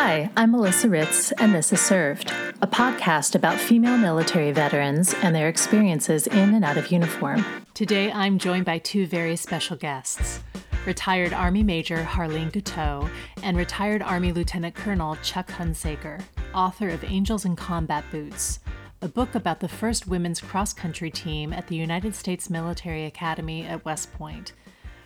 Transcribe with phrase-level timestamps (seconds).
[0.00, 2.30] Hi, I'm Melissa Ritz, and this is Served,
[2.62, 7.44] a podcast about female military veterans and their experiences in and out of uniform.
[7.74, 10.40] Today, I'm joined by two very special guests
[10.86, 13.10] retired Army Major Harlene Guiteau
[13.42, 16.22] and retired Army Lieutenant Colonel Chuck Hunsaker,
[16.54, 18.60] author of Angels in Combat Boots,
[19.02, 23.64] a book about the first women's cross country team at the United States Military Academy
[23.64, 24.52] at West Point.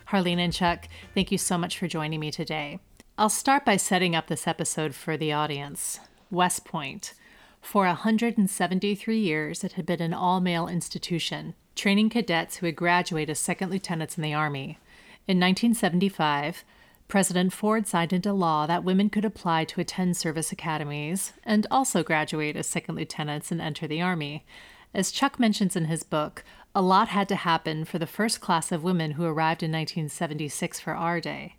[0.09, 2.79] Harlene and Chuck, thank you so much for joining me today.
[3.15, 5.99] I'll start by setting up this episode for the audience.
[6.31, 7.13] West Point.
[7.61, 13.29] For 173 years, it had been an all male institution, training cadets who would graduate
[13.29, 14.79] as second lieutenants in the Army.
[15.27, 16.63] In 1975,
[17.07, 22.01] President Ford signed into law that women could apply to attend service academies and also
[22.01, 24.43] graduate as second lieutenants and enter the Army.
[24.91, 28.71] As Chuck mentions in his book, a lot had to happen for the first class
[28.71, 31.57] of women who arrived in 1976 for R-Day.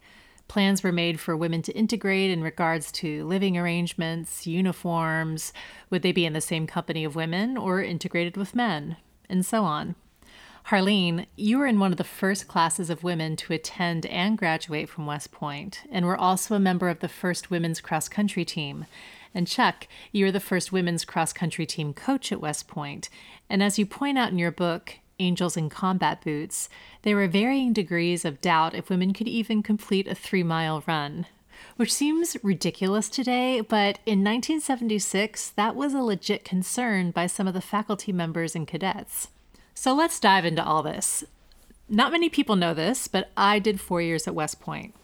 [0.48, 5.52] Plans were made for women to integrate in regards to living arrangements, uniforms,
[5.90, 8.96] would they be in the same company of women or integrated with men,
[9.28, 9.94] and so on.
[10.68, 14.88] Harleen, you were in one of the first classes of women to attend and graduate
[14.88, 18.86] from West Point, and were also a member of the first women's cross country team.
[19.34, 23.10] And Chuck, you were the first women's cross country team coach at West Point.
[23.50, 26.68] And as you point out in your book, Angels in Combat Boots,
[27.02, 31.26] there were varying degrees of doubt if women could even complete a three mile run.
[31.76, 37.54] Which seems ridiculous today, but in 1976, that was a legit concern by some of
[37.54, 39.28] the faculty members and cadets.
[39.74, 41.24] So let's dive into all this.
[41.88, 44.94] Not many people know this, but I did four years at West Point.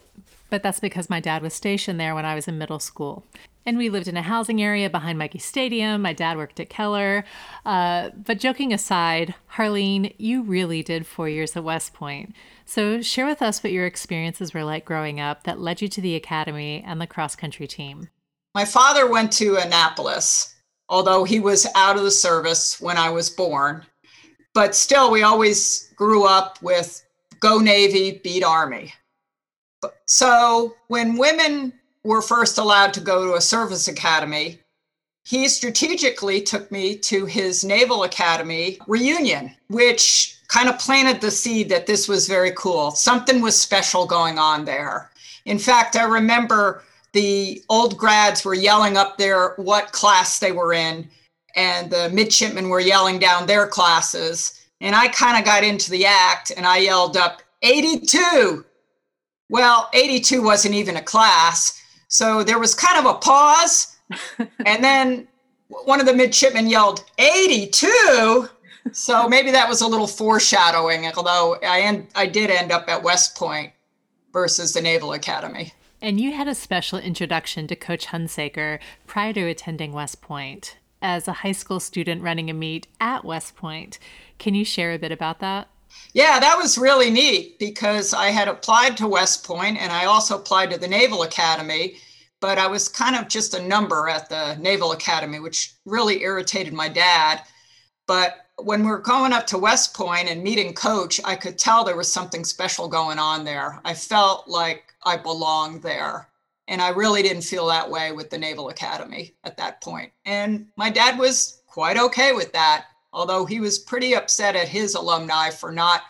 [0.49, 3.25] But that's because my dad was stationed there when I was in middle school.
[3.65, 6.01] And we lived in a housing area behind Michie Stadium.
[6.01, 7.23] My dad worked at Keller.
[7.65, 12.33] Uh, but joking aside, Harleen, you really did four years at West Point.
[12.65, 16.01] So share with us what your experiences were like growing up that led you to
[16.01, 18.09] the academy and the cross country team.
[18.55, 20.55] My father went to Annapolis,
[20.89, 23.85] although he was out of the service when I was born.
[24.53, 27.05] But still, we always grew up with
[27.39, 28.93] go Navy, beat Army.
[30.05, 31.73] So when women
[32.03, 34.59] were first allowed to go to a service academy,
[35.23, 41.69] he strategically took me to his Naval Academy reunion, which kind of planted the seed
[41.69, 42.91] that this was very cool.
[42.91, 45.11] Something was special going on there.
[45.45, 50.73] In fact, I remember the old grads were yelling up there what class they were
[50.73, 51.09] in,
[51.55, 54.65] and the midshipmen were yelling down their classes.
[54.79, 58.65] And I kind of got into the act and I yelled up, 82.
[59.49, 61.80] Well, 82 wasn't even a class.
[62.11, 63.95] So there was kind of a pause.
[64.65, 65.27] and then
[65.69, 68.49] one of the midshipmen yelled, 82.
[68.91, 73.01] So maybe that was a little foreshadowing, although I, en- I did end up at
[73.01, 73.71] West Point
[74.33, 75.71] versus the Naval Academy.
[76.01, 81.29] And you had a special introduction to Coach Hunsaker prior to attending West Point as
[81.29, 83.99] a high school student running a meet at West Point.
[84.37, 85.69] Can you share a bit about that?
[86.13, 90.37] Yeah, that was really neat because I had applied to West Point and I also
[90.37, 91.97] applied to the Naval Academy,
[92.41, 96.73] but I was kind of just a number at the Naval Academy, which really irritated
[96.73, 97.43] my dad.
[98.07, 101.83] But when we were going up to West Point and meeting coach, I could tell
[101.83, 103.79] there was something special going on there.
[103.85, 106.27] I felt like I belonged there.
[106.67, 110.11] And I really didn't feel that way with the Naval Academy at that point.
[110.25, 114.95] And my dad was quite okay with that although he was pretty upset at his
[114.95, 116.01] alumni for not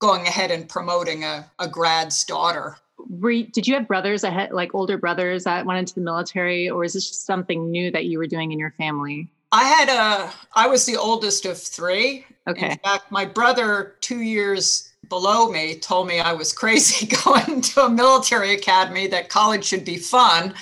[0.00, 2.76] going ahead and promoting a, a grad's daughter.
[3.22, 6.84] You, did you have brothers ahead, like older brothers that went into the military, or
[6.84, 9.30] is this just something new that you were doing in your family?
[9.52, 12.24] I had a, I was the oldest of three.
[12.46, 12.72] Okay.
[12.72, 17.82] In fact, my brother, two years below me, told me I was crazy going to
[17.82, 20.54] a military academy, that college should be fun.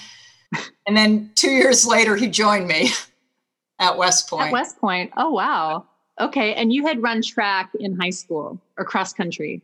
[0.87, 2.91] And then two years later, he joined me
[3.79, 4.49] at West Point.
[4.49, 5.13] At West Point.
[5.17, 5.87] Oh, wow.
[6.21, 6.55] Okay.
[6.55, 9.63] And you had run track in high school or cross country?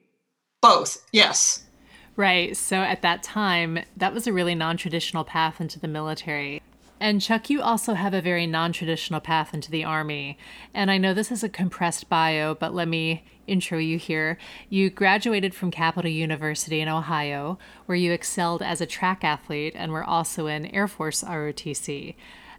[0.60, 1.64] Both, yes.
[2.16, 2.56] Right.
[2.56, 6.62] So at that time, that was a really non traditional path into the military.
[7.00, 10.38] And Chuck, you also have a very non traditional path into the Army.
[10.72, 14.38] And I know this is a compressed bio, but let me intro you here.
[14.70, 19.92] You graduated from Capital University in Ohio, where you excelled as a track athlete and
[19.92, 22.14] were also in Air Force ROTC.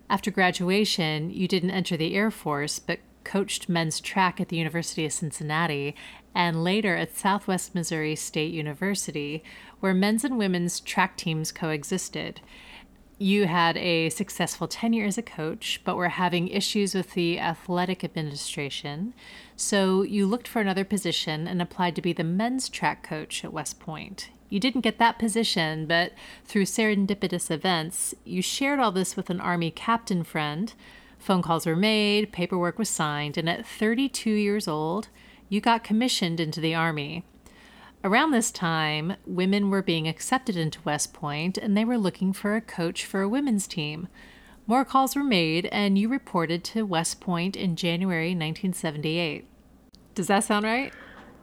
[0.09, 5.05] After graduation, you didn't enter the Air Force, but coached men's track at the University
[5.05, 5.95] of Cincinnati
[6.35, 9.43] and later at Southwest Missouri State University,
[9.79, 12.41] where men's and women's track teams coexisted.
[13.17, 18.03] You had a successful tenure as a coach, but were having issues with the athletic
[18.03, 19.13] administration.
[19.55, 23.53] So you looked for another position and applied to be the men's track coach at
[23.53, 24.29] West Point.
[24.55, 26.13] You didn't get that position, but
[26.45, 30.73] through serendipitous events, you shared all this with an Army captain friend.
[31.19, 35.09] Phone calls were made, paperwork was signed, and at 32 years old,
[35.49, 37.25] you got commissioned into the Army.
[38.01, 42.55] Around this time, women were being accepted into West Point and they were looking for
[42.55, 44.07] a coach for a women's team.
[44.67, 49.45] More calls were made, and you reported to West Point in January 1978.
[50.13, 50.93] Does that sound right?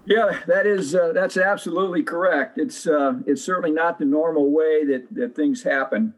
[0.05, 2.59] Yeah, that is uh, that's absolutely correct.
[2.59, 6.15] It's uh, it's certainly not the normal way that that things happen.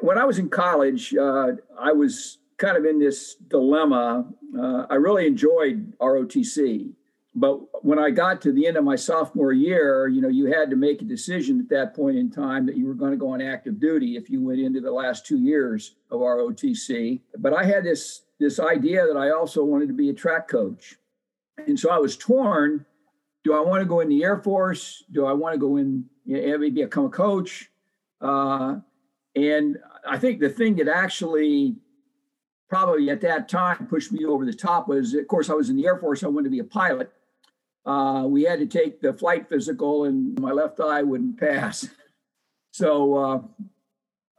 [0.00, 4.26] When I was in college, uh, I was kind of in this dilemma.
[4.58, 6.92] Uh, I really enjoyed ROTC,
[7.34, 10.70] but when I got to the end of my sophomore year, you know, you had
[10.70, 13.32] to make a decision at that point in time that you were going to go
[13.32, 17.20] on active duty if you went into the last two years of ROTC.
[17.38, 20.96] But I had this this idea that I also wanted to be a track coach,
[21.66, 22.86] and so I was torn
[23.44, 25.04] do I want to go in the Air Force?
[25.10, 27.70] Do I want to go in, you know, maybe become a coach?
[28.20, 28.76] Uh,
[29.34, 31.76] and I think the thing that actually
[32.68, 35.76] probably at that time pushed me over the top was, of course, I was in
[35.76, 36.22] the Air Force.
[36.22, 37.10] I wanted to be a pilot.
[37.84, 41.88] Uh, we had to take the flight physical, and my left eye wouldn't pass.
[42.72, 43.40] So uh,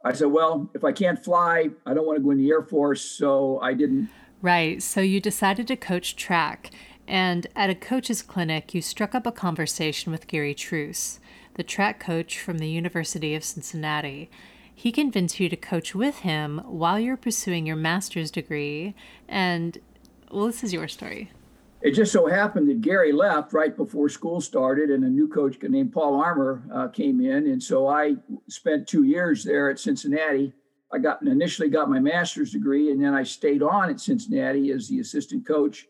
[0.06, 2.62] I said, well, if I can't fly, I don't want to go in the Air
[2.62, 3.02] Force.
[3.02, 4.08] So I didn't.
[4.40, 4.82] Right.
[4.82, 6.70] So you decided to coach track.
[7.06, 11.20] And at a coach's clinic, you struck up a conversation with Gary Truce,
[11.54, 14.30] the track coach from the University of Cincinnati.
[14.74, 18.94] He convinced you to coach with him while you're pursuing your master's degree.
[19.28, 19.78] And,
[20.30, 21.30] well, this is your story.
[21.82, 25.56] It just so happened that Gary left right before school started, and a new coach
[25.60, 27.48] named Paul Armour uh, came in.
[27.48, 28.14] And so I
[28.48, 30.52] spent two years there at Cincinnati.
[30.92, 34.88] I got initially got my master's degree, and then I stayed on at Cincinnati as
[34.88, 35.88] the assistant coach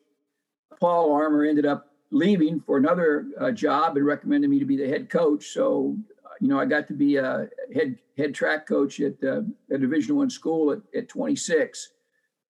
[0.81, 4.89] Paul Armour ended up leaving for another uh, job and recommended me to be the
[4.89, 5.47] head coach.
[5.49, 5.97] So,
[6.41, 10.17] you know, I got to be a head head track coach at uh, a Division
[10.17, 11.91] One school at, at 26,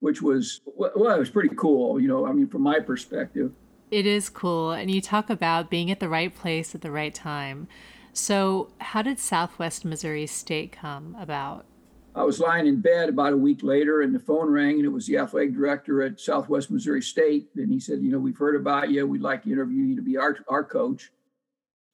[0.01, 2.01] which was well, it was pretty cool.
[2.01, 3.53] You know, I mean, from my perspective,
[3.91, 4.73] it is cool.
[4.73, 7.69] And you talk about being at the right place at the right time.
[8.13, 11.67] So, how did Southwest Missouri State come about?
[12.15, 14.89] I was lying in bed about a week later, and the phone rang, and it
[14.89, 17.49] was the athletic director at Southwest Missouri State.
[17.57, 19.07] And he said, You know, we've heard about you.
[19.07, 21.11] We'd like to interview you to be our, our coach.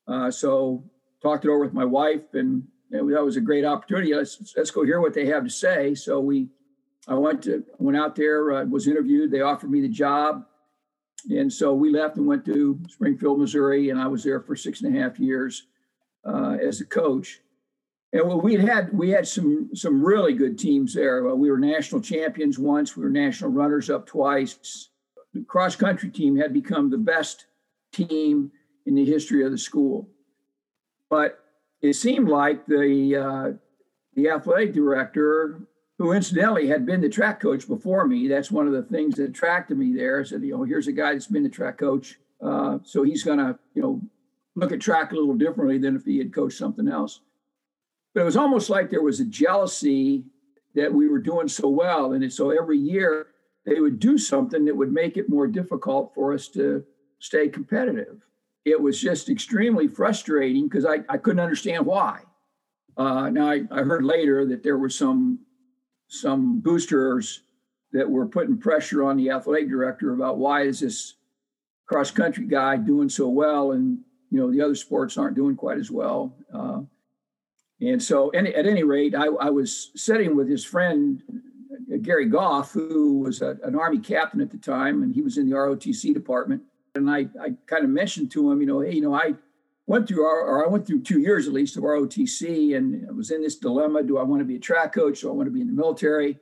[0.08, 0.82] Uh, so,
[1.22, 4.14] talked it over with my wife, and that was a great opportunity.
[4.14, 5.94] Let's, let's go hear what they have to say.
[5.94, 6.48] So, we
[7.08, 9.30] I went to went out there, uh, was interviewed.
[9.30, 10.44] They offered me the job,
[11.30, 14.82] and so we left and went to Springfield, Missouri, and I was there for six
[14.82, 15.66] and a half years
[16.24, 17.40] uh, as a coach.
[18.12, 21.22] And well, we had we had some some really good teams there.
[21.22, 22.96] Well, we were national champions once.
[22.96, 24.88] We were national runners up twice.
[25.34, 27.46] The cross country team had become the best
[27.92, 28.50] team
[28.86, 30.08] in the history of the school.
[31.10, 31.38] But
[31.82, 33.52] it seemed like the uh,
[34.14, 35.60] the athletic director,
[35.98, 39.30] who incidentally had been the track coach before me, that's one of the things that
[39.30, 40.20] attracted me there.
[40.20, 43.22] I said, you know, here's a guy that's been the track coach, uh, so he's
[43.22, 44.00] going to, you know,
[44.56, 47.20] look at track a little differently than if he had coached something else.
[48.18, 50.24] But it was almost like there was a jealousy
[50.74, 52.14] that we were doing so well.
[52.14, 53.28] And so every year
[53.64, 56.82] they would do something that would make it more difficult for us to
[57.20, 58.20] stay competitive.
[58.64, 62.22] It was just extremely frustrating because I, I couldn't understand why.
[62.96, 65.38] Uh, now I, I heard later that there were some
[66.08, 67.42] some boosters
[67.92, 71.14] that were putting pressure on the athletic director about why is this
[71.86, 74.00] cross country guy doing so well and
[74.32, 76.34] you know the other sports aren't doing quite as well.
[76.52, 76.80] Uh,
[77.80, 81.22] and so, any, at any rate, I, I, was sitting with his friend,
[81.92, 85.38] uh, Gary Goff, who was a, an Army captain at the time, and he was
[85.38, 86.62] in the ROTC department.
[86.96, 89.34] And I, I kind of mentioned to him, you know, hey, you know, I
[89.86, 93.30] went through, or I went through two years at least of ROTC, and I was
[93.30, 95.20] in this dilemma: do I want to be a track coach?
[95.20, 96.38] Do I want to be in the military?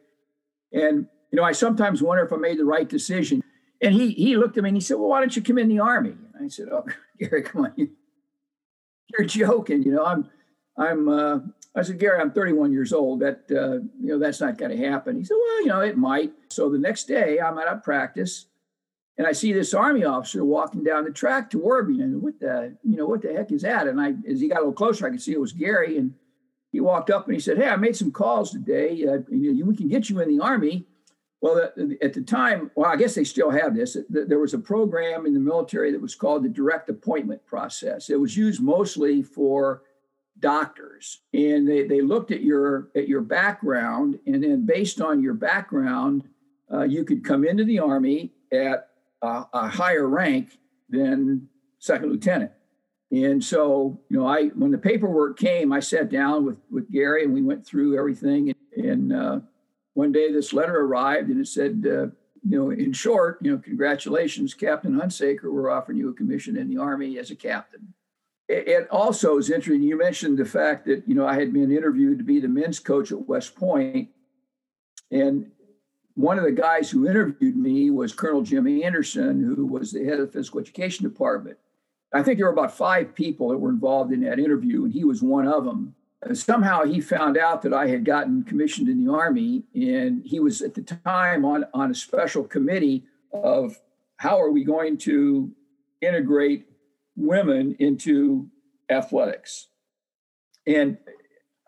[0.72, 3.42] And you know, I sometimes wonder if I made the right decision.
[3.82, 5.68] And he he looked at me and he said, "Well, why don't you come in
[5.68, 6.84] the Army?" And I said, "Oh,
[7.20, 7.74] Gary, come on,
[9.18, 9.82] you're joking.
[9.82, 10.30] You know, I'm
[10.78, 11.38] I'm, uh,
[11.74, 13.20] I said, Gary, I'm 31 years old.
[13.20, 15.16] That, uh, you know, that's not going to happen.
[15.16, 16.32] He said, well, you know, it might.
[16.48, 18.46] So the next day I'm at a practice
[19.18, 22.02] and I see this army officer walking down the track toward me.
[22.02, 23.86] And what the, you know, what the heck is that?
[23.86, 25.96] And I, as he got a little closer, I could see it was Gary.
[25.96, 26.14] And
[26.72, 29.06] he walked up and he said, Hey, I made some calls today.
[29.06, 30.86] Uh, we can get you in the army.
[31.40, 31.70] Well,
[32.02, 33.96] at the time, well, I guess they still have this.
[34.08, 38.08] There was a program in the military that was called the direct appointment process.
[38.10, 39.82] It was used mostly for
[40.40, 45.34] doctors and they, they looked at your at your background and then based on your
[45.34, 46.24] background
[46.72, 48.90] uh, you could come into the army at
[49.22, 50.58] a, a, higher rank
[50.90, 52.50] than second lieutenant
[53.10, 57.24] And so, you know, I when the paperwork came, I sat down with with Gary
[57.24, 58.54] and we went through everything.
[58.76, 59.40] And, and uh,
[59.94, 62.06] one day, this letter arrived, and it said, uh,
[62.48, 65.50] you know, in short, you know, congratulations, Captain Hunsaker.
[65.50, 67.94] We're offering you a commission in the Army as a captain.
[68.48, 69.82] It, also is interesting.
[69.82, 72.78] You mentioned the fact that you know I had been interviewed to be the men's
[72.78, 74.10] coach at West Point,
[75.10, 75.50] and
[76.14, 80.20] one of the guys who interviewed me was Colonel Jim Anderson, who was the head
[80.20, 81.58] of the physical education department.
[82.12, 85.04] I think there were about five people that were involved in that interview, and he
[85.04, 85.94] was one of them.
[86.22, 90.40] And somehow he found out that I had gotten commissioned in the Army, and he
[90.40, 93.78] was at the time on, on a special committee of
[94.16, 95.52] how are we going to
[96.00, 96.66] integrate
[97.16, 98.48] women into
[98.90, 99.68] athletics.
[100.66, 100.98] And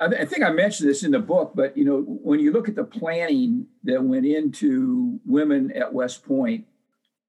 [0.01, 2.77] I, think I mentioned this in the book, but you know, when you look at
[2.77, 6.67] the planning that went into women at West Point,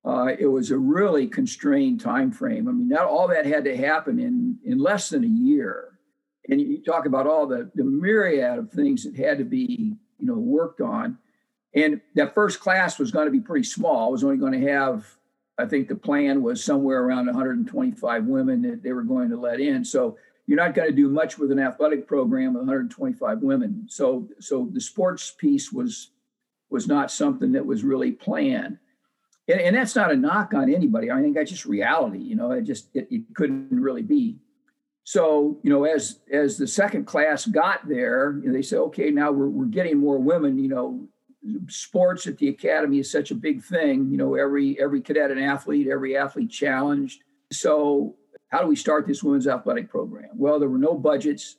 [0.05, 2.67] uh, it was a really constrained time frame.
[2.67, 5.99] I mean, not all that had to happen in in less than a year.
[6.47, 10.25] And you talk about all the the myriad of things that had to be you
[10.25, 11.17] know worked on.
[11.75, 14.09] And that first class was going to be pretty small.
[14.09, 15.05] It was only going to have,
[15.59, 19.59] I think, the plan was somewhere around 125 women that they were going to let
[19.59, 19.83] in.
[19.83, 20.17] So
[20.49, 23.85] you're not going to do much with an athletic program with 125 women.
[23.87, 26.09] So so the sports piece was
[26.71, 28.79] was not something that was really planned.
[29.47, 31.11] And, and that's not a knock on anybody.
[31.11, 32.19] I think that's just reality.
[32.19, 34.37] You know, it just it, it couldn't really be.
[35.03, 39.49] So you know, as as the second class got there, they said, okay, now we're
[39.49, 40.57] we're getting more women.
[40.57, 41.07] You know,
[41.67, 44.09] sports at the academy is such a big thing.
[44.11, 47.21] You know, every every cadet and athlete, every athlete challenged.
[47.51, 48.15] So
[48.49, 50.29] how do we start this women's athletic program?
[50.35, 51.57] Well, there were no budgets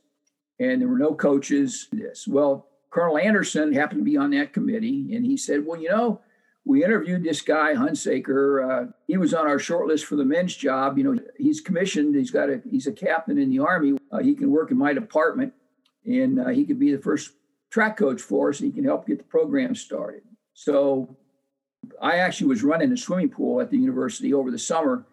[0.58, 1.88] and there were no coaches.
[1.92, 5.88] This well, Colonel Anderson happened to be on that committee, and he said, "Well, you
[5.88, 6.20] know,
[6.64, 8.88] we interviewed this guy Hunsaker.
[8.88, 10.98] Uh, he was on our short list for the men's job.
[10.98, 12.14] You know, he's commissioned.
[12.14, 13.96] He's got a he's a captain in the army.
[14.12, 15.52] Uh, he can work in my department,
[16.04, 17.32] and uh, he could be the first
[17.70, 18.60] track coach for us.
[18.60, 20.22] And he can help get the program started.
[20.54, 21.16] So,
[22.00, 25.06] I actually was running a swimming pool at the university over the summer."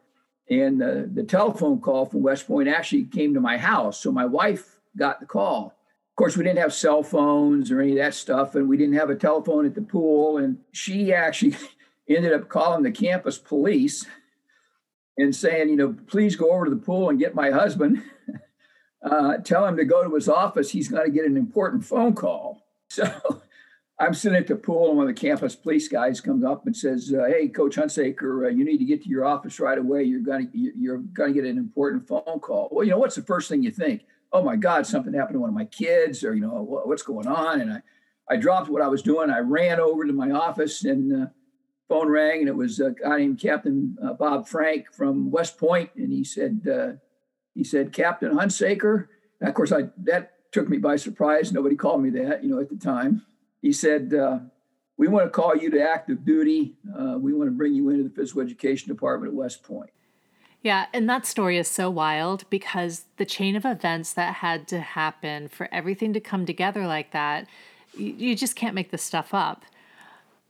[0.49, 3.99] And the, the telephone call from West Point actually came to my house.
[3.99, 5.67] So my wife got the call.
[5.67, 8.95] Of course, we didn't have cell phones or any of that stuff, and we didn't
[8.95, 10.37] have a telephone at the pool.
[10.37, 11.55] And she actually
[12.09, 14.05] ended up calling the campus police
[15.17, 18.01] and saying, you know, please go over to the pool and get my husband.
[19.09, 20.71] Uh, tell him to go to his office.
[20.71, 22.63] He's going to get an important phone call.
[22.89, 23.03] So
[23.99, 26.75] I'm sitting at the pool, and one of the campus police guys comes up and
[26.75, 30.03] says, uh, "Hey, Coach Hunsaker, uh, you need to get to your office right away.
[30.03, 33.15] You're going to you're going to get an important phone call." Well, you know what's
[33.15, 34.03] the first thing you think?
[34.31, 37.27] Oh my God, something happened to one of my kids, or you know what's going
[37.27, 37.59] on?
[37.59, 37.81] And I,
[38.29, 39.29] I dropped what I was doing.
[39.29, 41.27] I ran over to my office, and uh,
[41.89, 45.89] phone rang, and it was a guy named Captain uh, Bob Frank from West Point,
[45.95, 46.91] and he said, uh,
[47.57, 49.07] he said, Captain Hunsaker.
[49.39, 51.51] And of course, I that took me by surprise.
[51.51, 53.23] Nobody called me that, you know, at the time
[53.61, 54.39] he said, uh,
[54.95, 56.75] We want to call you to active duty.
[56.97, 59.89] Uh, we want to bring you into the physical education department at West Point.
[60.61, 64.79] Yeah, and that story is so wild because the chain of events that had to
[64.79, 67.47] happen for everything to come together like that,
[67.95, 69.63] you, you just can't make this stuff up.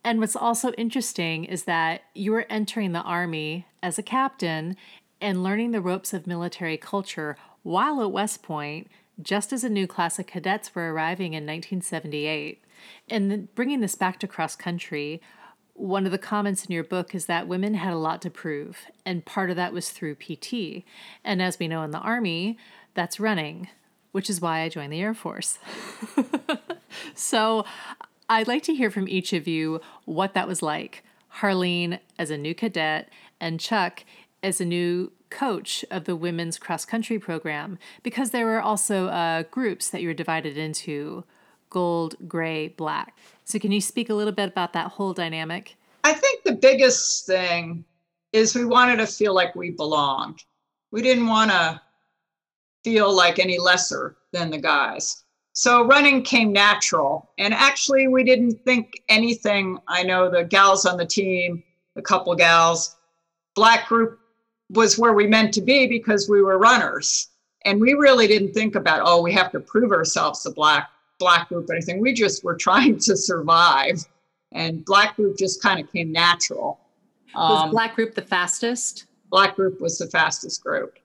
[0.03, 4.75] And what's also interesting is that you were entering the Army as a captain
[5.21, 8.87] and learning the ropes of military culture while at West Point,
[9.21, 12.63] just as a new class of cadets were arriving in 1978.
[13.09, 15.21] And bringing this back to cross country,
[15.73, 18.79] one of the comments in your book is that women had a lot to prove,
[19.05, 20.83] and part of that was through PT.
[21.23, 22.57] And as we know in the Army,
[22.93, 23.67] that's running,
[24.11, 25.59] which is why I joined the Air Force.
[27.15, 27.63] so
[28.27, 31.03] I'd like to hear from each of you what that was like.
[31.39, 33.09] Harleen as a new cadet,
[33.39, 34.03] and Chuck
[34.43, 39.43] as a new coach of the women's cross country program, because there were also uh,
[39.51, 41.23] groups that you were divided into
[41.69, 43.17] gold, gray, black.
[43.45, 45.75] So, can you speak a little bit about that whole dynamic?
[46.03, 47.83] I think the biggest thing
[48.33, 50.43] is we wanted to feel like we belonged.
[50.91, 51.81] We didn't want to
[52.83, 55.23] feel like any lesser than the guys.
[55.53, 57.31] So running came natural.
[57.37, 59.79] And actually, we didn't think anything.
[59.87, 61.63] I know the gals on the team,
[61.95, 62.95] the couple gals,
[63.55, 64.19] black group
[64.69, 67.29] was where we meant to be because we were runners.
[67.65, 71.49] And we really didn't think about, oh, we have to prove ourselves to black black
[71.49, 71.99] group or anything.
[71.99, 74.03] We just were trying to survive,
[74.51, 76.79] and black group just kind of came natural.
[77.35, 79.05] Was um, black group the fastest?
[79.29, 80.97] Black group was the fastest group.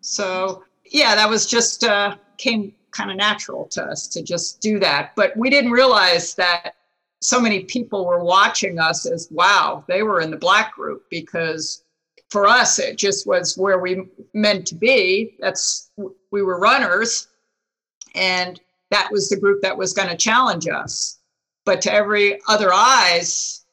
[0.00, 4.78] So yeah, that was just uh, came kind of natural to us to just do
[4.78, 5.12] that.
[5.16, 6.76] But we didn't realize that
[7.20, 11.82] so many people were watching us as wow, they were in the black group because
[12.30, 14.02] for us, it just was where we
[14.34, 15.36] meant to be.
[15.38, 15.90] That's
[16.30, 17.28] we were runners,
[18.14, 21.18] and that was the group that was going to challenge us.
[21.64, 23.64] But to every other eyes,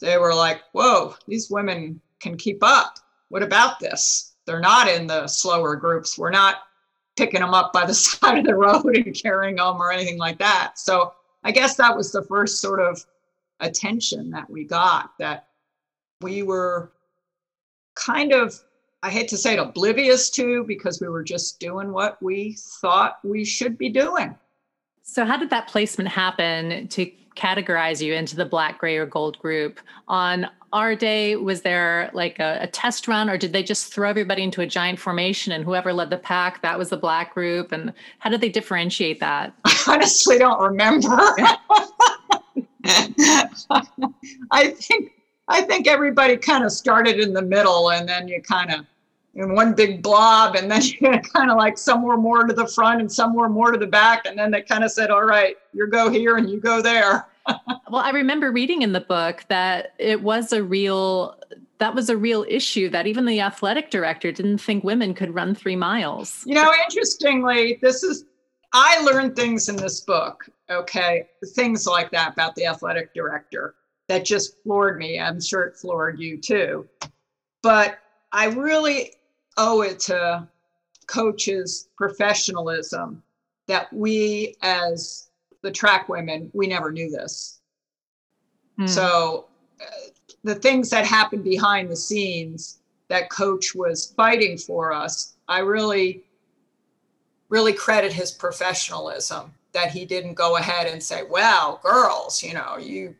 [0.00, 2.98] they were like, "Whoa, these women can keep up.
[3.28, 4.34] What about this?
[4.46, 6.16] They're not in the slower groups.
[6.16, 6.58] We're not
[7.16, 10.38] picking them up by the side of the road and carrying them or anything like
[10.38, 13.04] that." So I guess that was the first sort of
[13.60, 15.48] attention that we got that
[16.20, 16.92] we were
[17.96, 18.62] kind of
[19.02, 23.18] I hate to say it oblivious to because we were just doing what we thought
[23.22, 24.36] we should be doing.
[25.02, 29.38] So how did that placement happen to categorize you into the black, gray, or gold
[29.38, 29.78] group?
[30.08, 34.42] On R-Day, was there like a, a, test run, or did they just throw everybody
[34.42, 37.70] into a giant formation and whoever led the pack, that was the black group?
[37.70, 39.54] And how did they differentiate that?
[39.64, 41.08] I honestly don't remember.
[44.50, 45.12] I think
[45.48, 48.86] I think everybody kind of started in the middle and then you kind of
[49.36, 52.66] in one big blob and then you kind of like some were more to the
[52.66, 55.24] front and some were more to the back and then they kind of said all
[55.24, 57.26] right you go here and you go there.
[57.88, 61.36] Well i remember reading in the book that it was a real
[61.78, 65.54] that was a real issue that even the athletic director didn't think women could run
[65.54, 66.42] three miles.
[66.44, 68.24] You know interestingly this is
[68.72, 73.76] i learned things in this book okay things like that about the athletic director
[74.08, 76.86] that just floored me i'm sure it floored you too
[77.62, 77.98] but
[78.32, 79.12] i really
[79.56, 80.46] owe it to
[81.06, 83.22] coaches' professionalism
[83.68, 85.28] that we, as
[85.62, 87.60] the track women, we never knew this.
[88.78, 88.88] Mm.
[88.88, 89.46] So
[89.80, 89.84] uh,
[90.44, 96.24] the things that happened behind the scenes that coach was fighting for us, I really,
[97.48, 102.76] really credit his professionalism that he didn't go ahead and say, well, girls, you know,
[102.78, 103.14] you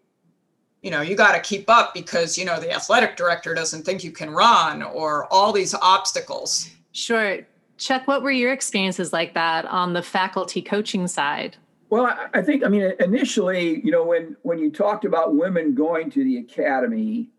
[0.87, 4.05] you know you got to keep up because you know the athletic director doesn't think
[4.05, 6.71] you can run or all these obstacles.
[6.93, 7.41] Sure.
[7.77, 11.57] Chuck what were your experiences like that on the faculty coaching side?
[11.91, 16.11] Well i think i mean initially you know when when you talked about women going
[16.11, 17.31] to the academy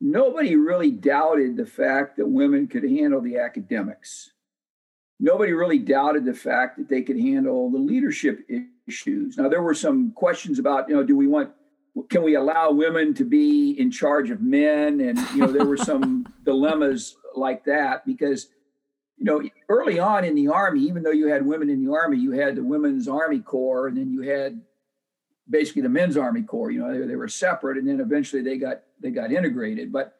[0.00, 4.32] nobody really doubted the fact that women could handle the academics.
[5.20, 8.46] Nobody really doubted the fact that they could handle the leadership
[8.86, 9.36] issues.
[9.36, 11.50] Now there were some questions about you know do we want
[12.08, 15.00] can we allow women to be in charge of men?
[15.00, 18.48] And you know, there were some dilemmas like that because
[19.18, 22.18] you know, early on in the army, even though you had women in the army,
[22.18, 24.60] you had the women's army corps, and then you had
[25.48, 26.70] basically the men's army corps.
[26.70, 29.90] You know, they, they were separate, and then eventually they got they got integrated.
[29.90, 30.14] But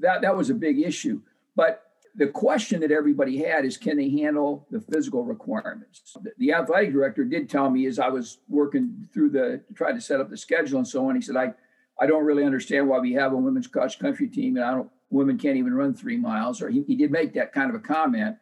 [0.00, 1.20] that that was a big issue.
[1.54, 1.82] But
[2.16, 6.16] the question that everybody had is can they handle the physical requirements?
[6.22, 10.00] The, the athletic director did tell me as i was working through the try to
[10.00, 11.52] set up the schedule and so on he said i
[12.00, 14.90] i don't really understand why we have a women's cross country team and i don't
[15.10, 17.80] women can't even run three miles or he, he did make that kind of a
[17.80, 18.36] comment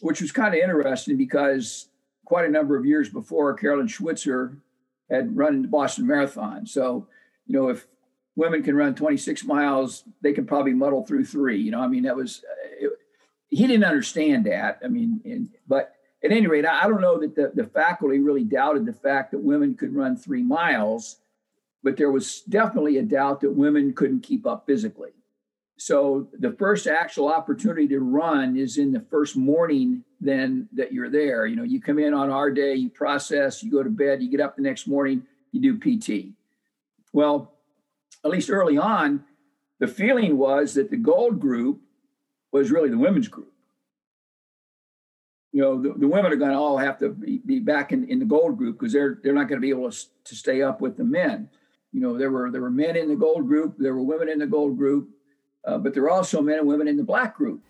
[0.00, 1.88] which was kind of interesting because
[2.24, 4.58] quite a number of years before carolyn switzer
[5.10, 6.66] had run the boston marathon.
[6.66, 7.06] So
[7.46, 7.86] you know if
[8.36, 12.02] women can run 26 miles they can probably muddle through three you know i mean
[12.02, 12.42] that was
[12.78, 12.90] it,
[13.54, 14.80] he didn't understand that.
[14.84, 15.94] I mean, and, but
[16.24, 19.30] at any rate, I, I don't know that the, the faculty really doubted the fact
[19.30, 21.18] that women could run three miles,
[21.82, 25.12] but there was definitely a doubt that women couldn't keep up physically.
[25.76, 31.10] So the first actual opportunity to run is in the first morning then that you're
[31.10, 31.46] there.
[31.46, 34.40] You know, you come in on R-Day, you process, you go to bed, you get
[34.40, 36.32] up the next morning, you do PT.
[37.12, 37.53] Well,
[38.24, 39.24] at least early on,
[39.80, 41.80] the feeling was that the gold group
[42.52, 43.52] was really the women's group.
[45.52, 48.08] You know, the, the women are going to all have to be, be back in,
[48.08, 50.62] in the gold group because they're they're not going to be able to, to stay
[50.62, 51.48] up with the men.
[51.92, 54.38] You know, there were there were men in the gold group, there were women in
[54.38, 55.10] the gold group,
[55.64, 57.62] uh, but there were also men and women in the black group.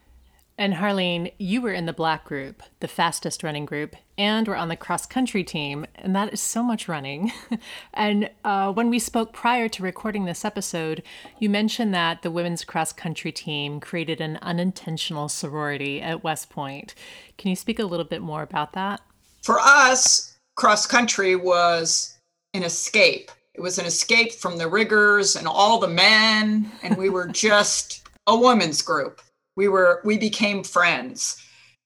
[0.56, 4.68] And Harlene, you were in the black group, the fastest running group, and were on
[4.68, 7.32] the cross country team, and that is so much running.
[7.94, 11.02] and uh, when we spoke prior to recording this episode,
[11.40, 16.94] you mentioned that the women's cross country team created an unintentional sorority at West Point.
[17.36, 19.00] Can you speak a little bit more about that?
[19.42, 22.16] For us, cross country was
[22.54, 23.32] an escape.
[23.54, 28.08] It was an escape from the rigors and all the men, and we were just
[28.28, 29.20] a women's group
[29.56, 31.42] we were we became friends.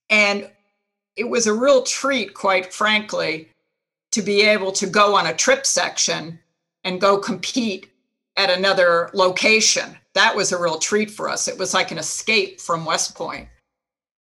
[0.09, 0.49] And
[1.15, 3.49] it was a real treat quite frankly
[4.11, 6.39] to be able to go on a trip section
[6.83, 7.91] and go compete
[8.37, 9.97] at another location.
[10.13, 11.47] That was a real treat for us.
[11.47, 13.47] It was like an escape from west point.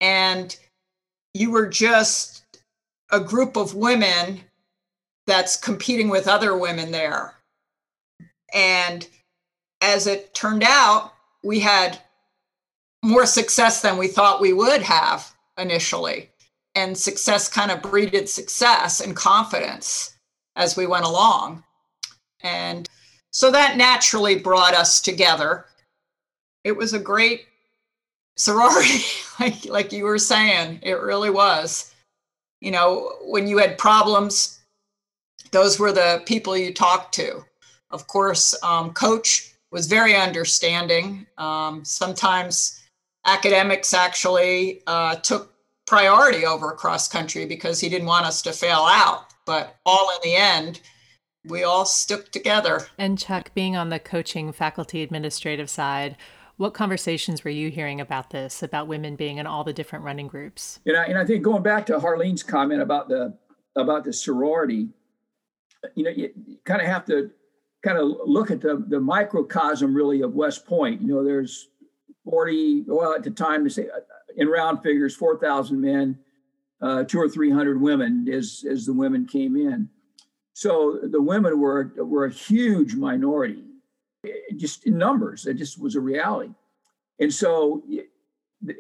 [0.02, 0.56] And
[1.34, 2.44] you were just
[3.12, 4.42] a group of women
[5.28, 7.36] that's competing with other women there.
[8.54, 9.08] And
[9.82, 12.00] as it turned out we had
[13.08, 16.30] more success than we thought we would have initially.
[16.76, 20.18] And success kind of breeded success and confidence
[20.58, 21.64] as we went along.
[22.42, 22.88] And
[23.32, 25.66] so that naturally brought us together.
[26.66, 27.46] It was a great
[28.36, 29.06] sorority,
[29.40, 31.94] like, like you were saying, it really was.
[32.60, 34.60] You know, when you had problems,
[35.52, 37.46] those were the people you talked to.
[37.90, 41.26] Of course, um, Coach was very understanding.
[41.38, 42.77] Um, sometimes
[43.28, 45.54] academics actually uh, took
[45.86, 49.26] priority over cross country because he didn't want us to fail out.
[49.46, 50.82] But all in the end,
[51.46, 52.88] we all stuck together.
[52.98, 56.18] And Chuck, being on the coaching faculty administrative side,
[56.58, 60.28] what conversations were you hearing about this, about women being in all the different running
[60.28, 60.80] groups?
[60.86, 63.38] And I, and I think going back to Harlene's comment about the
[63.76, 64.90] about the sorority,
[65.94, 67.30] you know, you, you kind of have to
[67.84, 71.02] kind of look at the the microcosm really of West Point.
[71.02, 71.70] You know, there's
[72.30, 74.00] 40, well, at the time, say uh,
[74.36, 76.20] in round figures, 4,000 men,
[76.82, 79.90] uh, two or 300 women as, as the women came in.
[80.54, 83.64] So the women were, were a huge minority,
[84.58, 85.46] just in numbers.
[85.46, 86.52] It just was a reality.
[87.20, 87.84] And so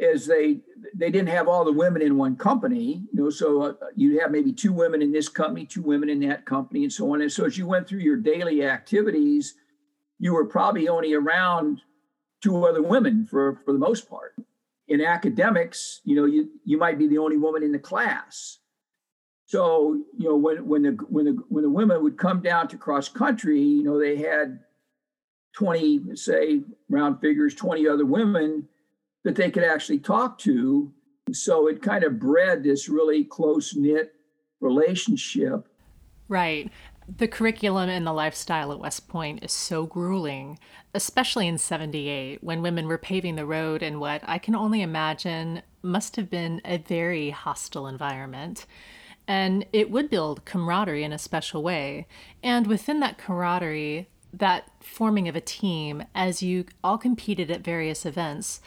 [0.01, 0.59] as they
[0.95, 4.31] they didn't have all the women in one company you know so uh, you'd have
[4.31, 7.31] maybe two women in this company two women in that company and so on and
[7.31, 9.53] so as you went through your daily activities
[10.17, 11.79] you were probably only around
[12.41, 14.35] two other women for, for the most part.
[14.87, 18.59] In academics, you know, you, you might be the only woman in the class.
[19.45, 22.77] So, you know, when, when the when the when the women would come down to
[22.77, 24.59] cross country, you know, they had
[25.55, 28.67] 20, say, round figures, 20 other women
[29.23, 30.93] that they could actually talk to.
[31.31, 34.13] So it kind of bred this really close knit
[34.59, 35.67] relationship.
[36.27, 36.71] Right.
[37.15, 40.59] The curriculum and the lifestyle at West Point is so grueling,
[40.93, 45.61] especially in 78 when women were paving the road in what I can only imagine
[45.81, 48.65] must have been a very hostile environment.
[49.25, 52.07] And it would build camaraderie in a special way.
[52.43, 58.05] And within that camaraderie, that forming of a team as you all competed at various
[58.05, 58.59] events,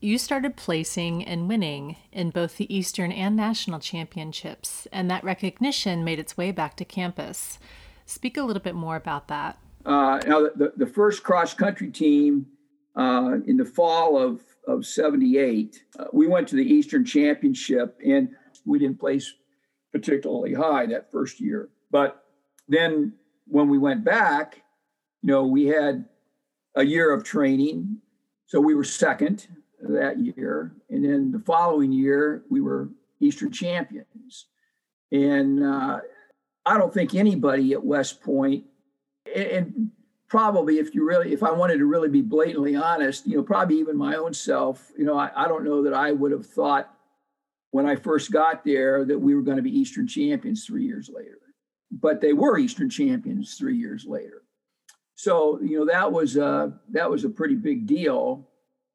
[0.00, 6.04] you started placing and winning in both the Eastern and National Championships, and that recognition
[6.04, 7.58] made its way back to campus.
[8.06, 9.58] Speak a little bit more about that.
[9.84, 12.46] Uh, now, the, the first cross country team
[12.96, 18.30] uh, in the fall of, of 78, uh, we went to the Eastern Championship and
[18.64, 19.34] we didn't place
[19.92, 21.70] particularly high that first year.
[21.90, 22.24] But
[22.68, 23.14] then
[23.46, 24.62] when we went back,
[25.22, 26.04] you know, we had
[26.74, 27.98] a year of training.
[28.46, 29.48] So we were second
[29.80, 30.72] that year.
[30.90, 32.88] And then the following year, we were
[33.20, 34.46] Eastern champions.
[35.10, 36.00] And uh,
[36.66, 38.64] I don't think anybody at West Point,
[39.34, 39.90] and
[40.28, 43.78] probably if you really, if I wanted to really be blatantly honest, you know, probably
[43.78, 46.94] even my own self, you know, I, I don't know that I would have thought
[47.70, 51.10] when I first got there that we were going to be Eastern champions three years
[51.12, 51.38] later.
[51.90, 54.42] But they were Eastern champions three years later.
[55.14, 58.48] So you know that was a, that was a pretty big deal.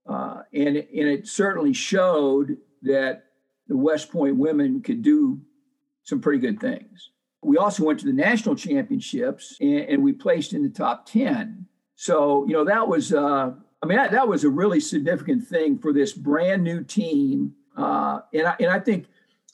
[0.08, 3.26] Uh, and, and it certainly showed that
[3.68, 5.40] the West Point women could do
[6.04, 7.10] some pretty good things.
[7.42, 11.66] We also went to the national championships and, and we placed in the top 10.
[11.96, 15.78] So, you know, that was, uh, I mean, that, that was a really significant thing
[15.78, 17.54] for this brand new team.
[17.76, 19.08] Uh, and, I, and I think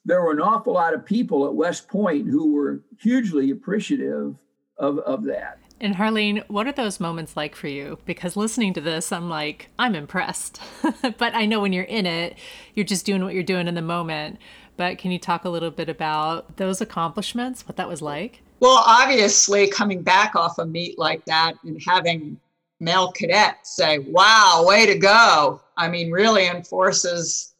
[0.05, 4.35] there were an awful lot of people at West Point who were hugely appreciative
[4.77, 5.58] of, of that.
[5.81, 7.99] And Harlene, what are those moments like for you?
[8.05, 10.61] Because listening to this, I'm like, I'm impressed.
[11.17, 12.37] but I know when you're in it,
[12.75, 14.39] you're just doing what you're doing in the moment.
[14.75, 18.41] But can you talk a little bit about those accomplishments, what that was like?
[18.59, 22.39] Well, obviously, coming back off a meet like that and having
[22.79, 25.61] male cadets say, wow, way to go.
[25.77, 27.53] I mean, really enforces,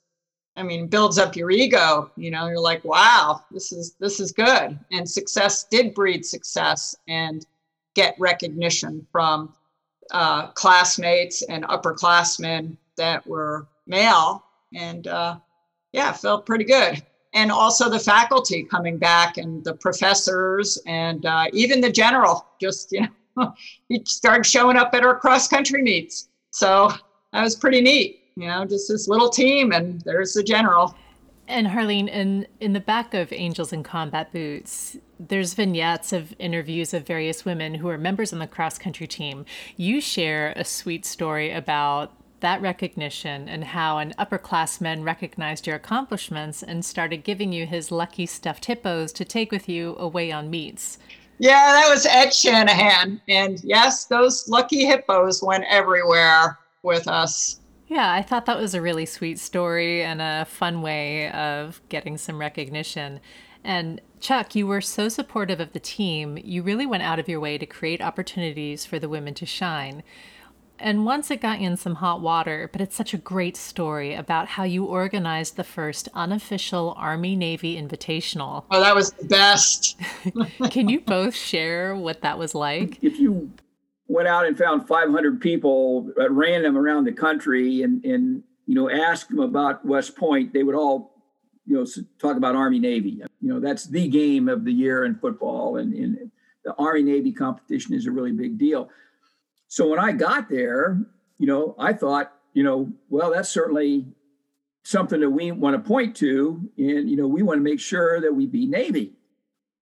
[0.58, 2.12] I mean, builds up your ego.
[2.18, 4.78] You know, you're like, wow, this is this is good.
[4.92, 6.96] And success did breed success.
[7.08, 7.46] And
[7.96, 9.54] get recognition from
[10.12, 14.44] uh, classmates and upperclassmen that were male.
[14.74, 15.38] And uh,
[15.94, 17.04] yeah, felt pretty good.
[17.34, 22.92] And also the faculty coming back and the professors and uh, even the general just,
[22.92, 23.54] you know,
[23.90, 26.30] he started showing up at our cross country meets.
[26.52, 26.92] So
[27.34, 30.96] that was pretty neat, you know, just this little team and there's the general.
[31.50, 36.94] And Harlene, in in the back of Angels in Combat Boots, there's vignettes of interviews
[36.94, 39.46] of various women who are members on the cross country team.
[39.76, 46.62] You share a sweet story about that recognition and how an upperclassman recognized your accomplishments
[46.62, 51.00] and started giving you his lucky stuffed hippos to take with you away on meets.
[51.40, 53.22] Yeah, that was Ed Shanahan.
[53.28, 57.60] And yes, those lucky hippos went everywhere with us.
[57.90, 62.18] Yeah, I thought that was a really sweet story and a fun way of getting
[62.20, 63.20] some recognition.
[63.64, 67.40] And Chuck, you were so supportive of the team, you really went out of your
[67.40, 70.04] way to create opportunities for the women to shine.
[70.78, 74.14] And once it got you in some hot water, but it's such a great story
[74.14, 78.64] about how you organized the first unofficial Army Navy Invitational.
[78.72, 80.00] Oh, that was the best.
[80.70, 83.04] Can you both share what that was like?
[83.04, 83.52] If you
[84.10, 88.90] went out and found 500 people at random around the country and, and you know,
[88.90, 91.14] asked them about West Point, they would all,
[91.66, 91.86] you know,
[92.20, 93.22] talk about Army Navy.
[93.40, 96.32] You know, that's the game of the year in football, and, and
[96.66, 98.90] the Army Navy competition is a really big deal.
[99.68, 101.00] So when I got there,
[101.38, 104.08] you know, I thought, you know, well, that's certainly
[104.84, 106.68] something that we want to point to.
[106.78, 109.14] And, you know, we want to make sure that we beat Navy.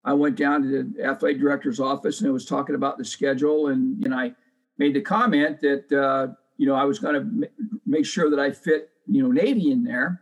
[0.07, 3.67] I went down to the athletic director's office and I was talking about the schedule.
[3.67, 4.31] And, and I
[4.77, 8.39] made the comment that, uh, you know, I was going to m- make sure that
[8.39, 10.21] I fit, you know, Navy in there.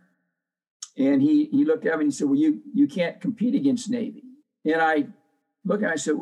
[0.98, 3.88] And he, he looked at me and he said, well, you, you can't compete against
[3.88, 4.24] Navy.
[4.64, 5.06] And I
[5.64, 6.16] looked and I said,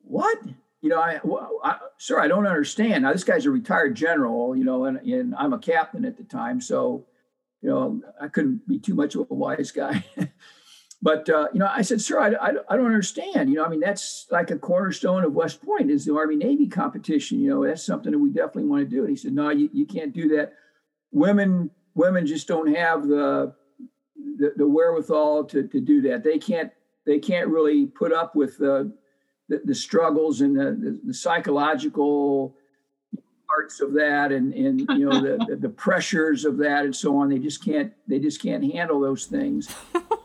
[0.00, 0.38] what?
[0.80, 1.18] you know, I,
[1.62, 3.04] I, sir, I don't understand.
[3.04, 6.24] Now, this guy's a retired general, you know, and, and I'm a captain at the
[6.24, 6.60] time.
[6.60, 7.06] So,
[7.62, 10.04] you know, I couldn't be too much of a wise guy.
[11.04, 13.50] but, uh, you know, I said, sir, I, I, I, don't understand.
[13.50, 16.66] You know, I mean, that's like a cornerstone of West Point is the Army Navy
[16.66, 17.40] competition.
[17.40, 19.00] You know, that's something that we definitely want to do.
[19.00, 20.54] And he said, no, you, you can't do that.
[21.12, 23.52] Women, women just don't have the,
[24.38, 26.24] the, the wherewithal to, to do that.
[26.24, 26.72] They can't,
[27.04, 28.90] they can't really put up with the,
[29.50, 32.56] the, the struggles and the, the, the, psychological
[33.46, 37.28] parts of that and, and you know the, the pressures of that and so on
[37.28, 39.68] they just can't they just can't handle those things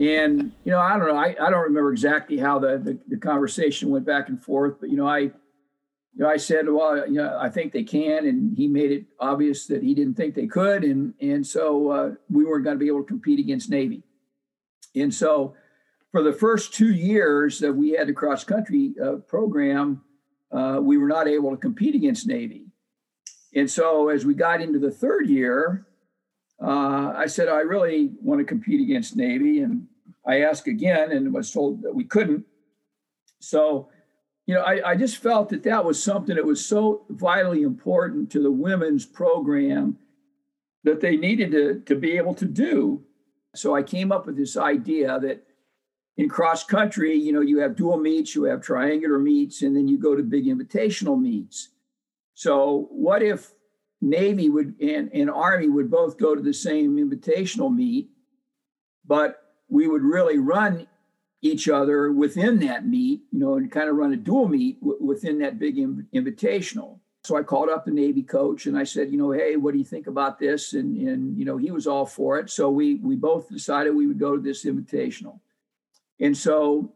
[0.00, 3.16] and you know i don't know i, I don't remember exactly how the, the, the
[3.16, 5.32] conversation went back and forth but you know i you
[6.14, 9.66] know i said well you know i think they can and he made it obvious
[9.66, 12.88] that he didn't think they could and and so uh, we weren't going to be
[12.88, 14.02] able to compete against navy
[14.94, 15.54] and so
[16.10, 20.02] for the first two years that we had the cross country uh, program,
[20.50, 22.66] uh, we were not able to compete against Navy.
[23.54, 25.86] And so as we got into the third year,
[26.60, 29.60] uh, I said, I really want to compete against Navy.
[29.60, 29.86] And
[30.26, 32.44] I asked again and was told that we couldn't.
[33.40, 33.88] So,
[34.46, 38.30] you know, I, I just felt that that was something that was so vitally important
[38.32, 39.98] to the women's program
[40.84, 43.04] that they needed to, to be able to do.
[43.54, 45.44] So I came up with this idea that
[46.16, 49.86] in cross country, you know, you have dual meets, you have triangular meets, and then
[49.86, 51.68] you go to big invitational meets.
[52.34, 53.52] So, what if
[54.00, 58.10] Navy would and, and Army would both go to the same invitational meet,
[59.06, 60.86] but we would really run
[61.40, 64.98] each other within that meet, you know, and kind of run a dual meet w-
[65.00, 66.98] within that big invitational.
[67.24, 69.78] So I called up the Navy coach and I said, you know, hey, what do
[69.78, 70.72] you think about this?
[70.72, 72.50] And and you know, he was all for it.
[72.50, 75.40] So we we both decided we would go to this invitational.
[76.20, 76.92] And so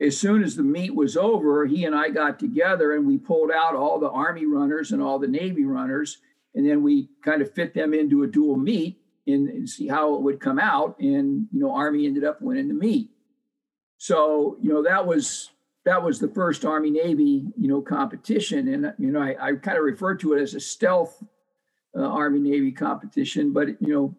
[0.00, 3.50] as soon as the meet was over, he and I got together and we pulled
[3.50, 6.18] out all the Army runners and all the Navy runners.
[6.54, 10.14] And then we kind of fit them into a dual meet and, and see how
[10.14, 10.98] it would come out.
[10.98, 13.10] And, you know, Army ended up winning the meet.
[13.98, 15.50] So, you know, that was
[15.84, 18.68] that was the first Army Navy, you know, competition.
[18.68, 21.22] And, you know, I, I kind of refer to it as a stealth
[21.96, 24.14] uh, Army Navy competition, but, you know,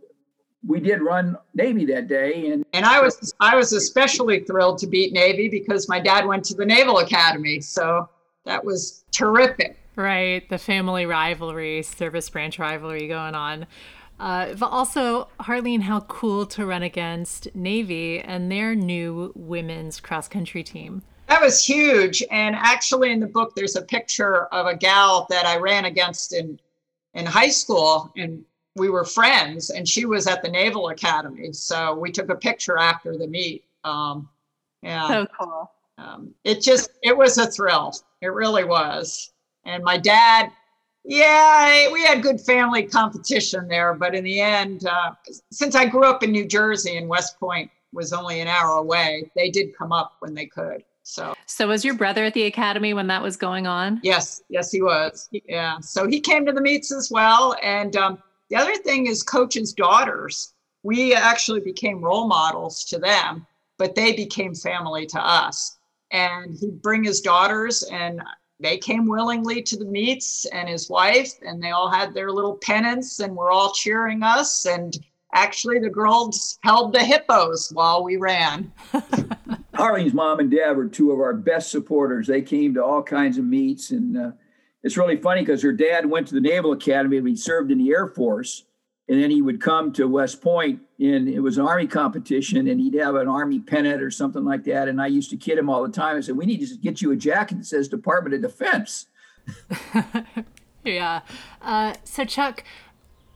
[0.66, 4.88] we did run Navy that day, and and I was I was especially thrilled to
[4.88, 8.08] beat Navy because my dad went to the Naval Academy, so
[8.46, 9.78] that was terrific.
[9.96, 13.68] Right, the family rivalry, service branch rivalry going on.
[14.20, 20.28] Uh, but also, Harleen, how cool to run against Navy and their new women's cross
[20.28, 21.02] country team.
[21.28, 22.24] That was huge.
[22.30, 26.34] And actually, in the book, there's a picture of a gal that I ran against
[26.34, 26.60] in
[27.14, 31.52] in high school, and we were friends and she was at the Naval Academy.
[31.54, 33.66] So we took a picture after the meet.
[33.84, 34.30] Um,
[34.82, 35.08] yeah.
[35.08, 35.72] So cool.
[35.98, 37.94] Um, it just, it was a thrill.
[38.22, 39.32] It really was.
[39.66, 40.52] And my dad,
[41.04, 43.94] yeah, we had good family competition there.
[43.94, 45.12] But in the end, uh,
[45.52, 49.32] since I grew up in New Jersey and West Point was only an hour away,
[49.36, 50.84] they did come up when they could.
[51.04, 54.00] So, so was your brother at the academy when that was going on?
[54.04, 55.30] Yes, yes, he was.
[55.32, 55.80] Yeah.
[55.80, 57.56] So he came to the meets as well.
[57.62, 60.54] And, um, the other thing is coaches' daughters.
[60.84, 63.48] We actually became role models to them,
[63.78, 65.78] but they became family to us.
[66.12, 68.22] And he'd bring his daughters, and
[68.62, 72.58] they came willingly to the meets, and his wife, and they all had their little
[72.64, 74.66] pennants, and were all cheering us.
[74.66, 74.98] And
[75.34, 78.72] actually, the girls held the hippos while we ran.
[79.74, 82.28] Harley's mom and dad were two of our best supporters.
[82.28, 84.32] They came to all kinds of meets and uh,
[84.84, 87.78] it's really funny because her dad went to the Naval Academy and he served in
[87.78, 88.66] the Air Force.
[89.12, 92.80] And then he would come to West Point and it was an Army competition and
[92.80, 94.88] he'd have an Army pennant or something like that.
[94.88, 96.16] And I used to kid him all the time.
[96.16, 99.08] I said, We need to get you a jacket that says Department of Defense.
[100.86, 101.24] yeah.
[101.62, 102.64] Uh, so, Chuck,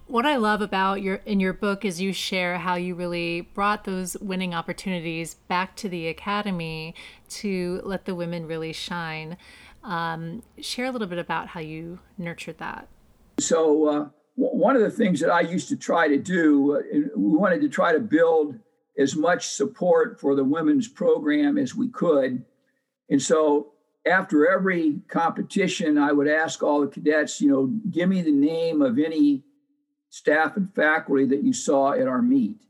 [0.08, 3.84] what I love about your in your book is you share how you really brought
[3.84, 6.96] those winning opportunities back to the academy
[7.32, 9.36] to let the women really shine.
[9.84, 12.88] Um, share a little bit about how you nurtured that.
[13.42, 16.82] So, uh, one of the things that I used to try to do, uh,
[17.16, 18.60] we wanted to try to build
[18.98, 22.44] as much support for the women's program as we could.
[23.10, 23.72] And so,
[24.06, 28.84] after every competition, I would ask all the cadets, you know, give me the name
[28.84, 29.44] of any
[30.10, 32.62] staff and faculty that you saw at our meet.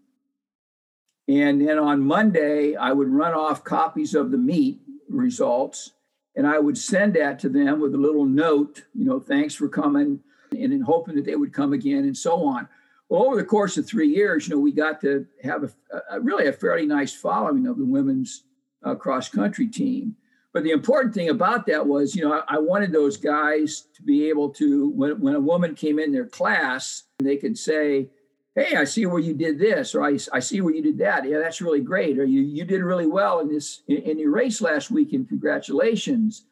[1.27, 5.91] And then on Monday, I would run off copies of the meet results
[6.35, 9.69] and I would send that to them with a little note, you know, thanks for
[9.69, 10.19] coming,
[10.51, 12.67] and in hoping that they would come again and so on.
[13.09, 15.71] Well, over the course of three years, you know, we got to have a,
[16.11, 18.43] a really a fairly nice following of the women's
[18.83, 20.15] uh, cross country team.
[20.53, 24.01] But the important thing about that was, you know, I, I wanted those guys to
[24.01, 28.09] be able to, when, when a woman came in their class, they could say,
[28.55, 31.27] hey, I see where you did this, or I, I see where you did that.
[31.27, 32.17] Yeah, that's really great.
[32.17, 35.27] Or you, you did really well in this, in, in your race last weekend.
[35.27, 36.45] Congratulations.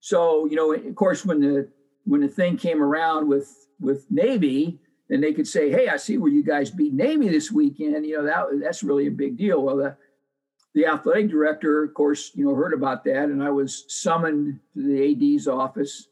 [0.00, 1.68] So, you know, of course, when the,
[2.06, 6.18] when the thing came around with, with Navy, then they could say, hey, I see
[6.18, 8.06] where you guys beat Navy this weekend.
[8.06, 9.62] You know, that, that's really a big deal.
[9.62, 9.96] Well, the,
[10.74, 14.82] the athletic director, of course, you know, heard about that, and I was summoned to
[14.82, 16.08] the AD's office.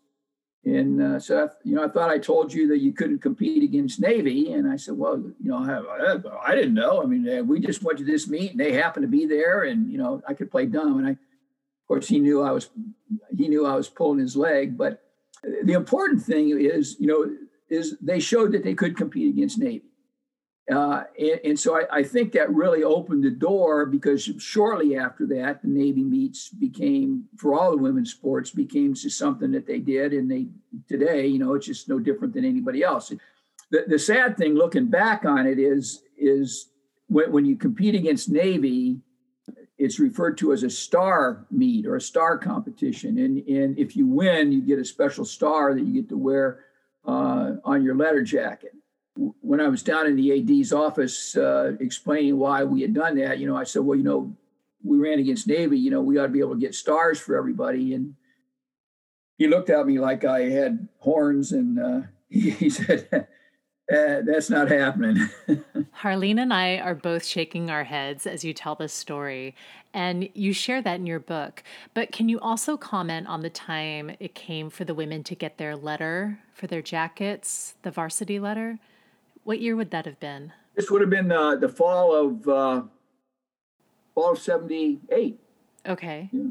[0.64, 3.62] And uh, so, I, you know, I thought I told you that you couldn't compete
[3.62, 7.02] against Navy, and I said, well, you know, I, I didn't know.
[7.02, 9.90] I mean, we just went to this meet, and they happened to be there, and
[9.90, 10.98] you know, I could play dumb.
[10.98, 12.70] And I, of course, he knew I was,
[13.36, 14.78] he knew I was pulling his leg.
[14.78, 15.03] But
[15.62, 17.30] the important thing is, you know,
[17.68, 19.82] is they showed that they could compete against Navy.
[20.70, 25.26] Uh, and, and, so I, I, think that really opened the door because shortly after
[25.26, 29.78] that, the Navy meets became, for all the women's sports, became just something that they
[29.78, 30.14] did.
[30.14, 30.46] And they
[30.88, 33.12] today, you know, it's just no different than anybody else.
[33.70, 36.70] The, the sad thing looking back on it is, is
[37.08, 39.00] when, when you compete against Navy,
[39.78, 43.18] it's referred to as a star meet or a star competition.
[43.18, 46.60] And, and if you win, you get a special star that you get to wear
[47.06, 48.72] uh, on your letter jacket
[49.16, 53.38] when I was down in the AD's office uh, explaining why we had done that,
[53.38, 54.34] you know, I said, well, you know,
[54.82, 57.36] we ran against Navy, you know, we ought to be able to get stars for
[57.36, 57.94] everybody.
[57.94, 58.14] And
[59.38, 63.28] he looked at me like I had horns and uh, he, he, said,
[63.92, 65.28] uh, that's not happening.
[66.00, 69.54] Harlene and I are both shaking our heads as you tell this story,
[69.92, 71.62] and you share that in your book.
[71.92, 75.58] But can you also comment on the time it came for the women to get
[75.58, 78.78] their letter for their jackets, the varsity letter?
[79.44, 80.52] What year would that have been?
[80.74, 82.82] This would have been uh, the fall of uh,
[84.14, 85.38] fall of '78.
[85.86, 86.30] Okay.
[86.32, 86.42] Yeah.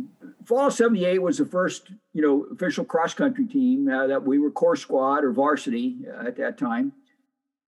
[0.46, 4.38] Fall of '78 was the first, you know, official cross country team uh, that we
[4.38, 6.94] were Corps squad or varsity uh, at that time,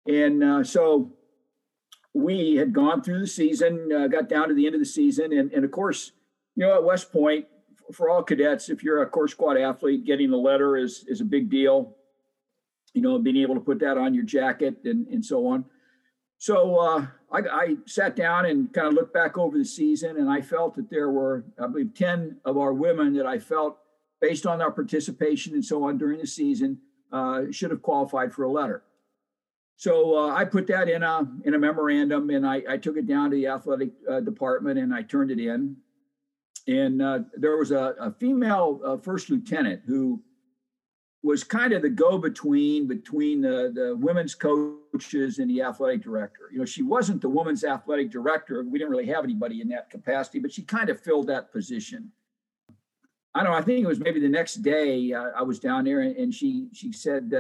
[0.07, 1.11] and uh, so
[2.13, 5.33] we had gone through the season, uh, got down to the end of the season,
[5.33, 6.11] and, and of course,
[6.55, 7.45] you know, at West Point,
[7.93, 11.25] for all cadets, if you're a Corps squad athlete, getting a letter is is a
[11.25, 11.95] big deal
[12.95, 15.65] you know, being able to put that on your jacket and, and so on.
[16.37, 20.29] So uh, I, I, sat down and kind of looked back over the season, and
[20.29, 23.77] I felt that there were, I believe, 10 of our women that I felt,
[24.21, 26.79] based on our participation and so on during the season,
[27.11, 28.83] uh, should have qualified for a letter.
[29.77, 33.07] So uh, I put that in a in a memorandum, and I, I took it
[33.07, 35.75] down to the athletic uh, department, and I turned it in.
[36.67, 40.21] And uh, there was a, a female uh, first lieutenant who
[41.21, 46.49] was kind of the go-between between the, the women's coaches and the athletic director.
[46.51, 48.63] You know, she wasn't the women's athletic director.
[48.63, 52.11] We didn't really have anybody in that capacity, but she kind of filled that position.
[53.33, 53.57] I don't know.
[53.57, 56.33] I think it was maybe the next day uh, I was down there, and, and
[56.33, 57.33] she she said,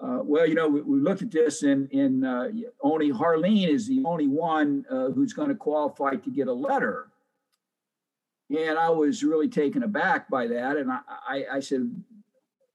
[0.00, 2.48] uh, "Well, you know, we, we, looked at this, and, and uh,
[2.82, 7.08] only Harleen is the only one uh, who's going to qualify to get a letter."
[8.50, 11.90] And I was really taken aback by that, and I, I, I said,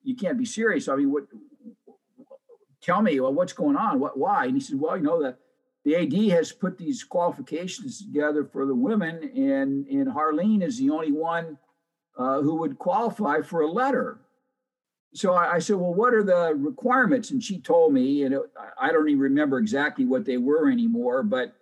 [0.08, 0.88] you can't be serious.
[0.88, 1.28] I mean, what?
[2.82, 4.00] Tell me, well, what's going on?
[4.00, 4.18] What?
[4.18, 4.46] Why?
[4.46, 5.36] And he said, well, you know, the
[5.84, 10.90] the AD has put these qualifications together for the women, and and Harleen is the
[10.90, 11.58] only one
[12.18, 14.20] uh, who would qualify for a letter.
[15.14, 17.32] So I, I, said, well, what are the requirements?
[17.32, 18.42] And she told me, and it,
[18.80, 21.56] I don't even remember exactly what they were anymore, but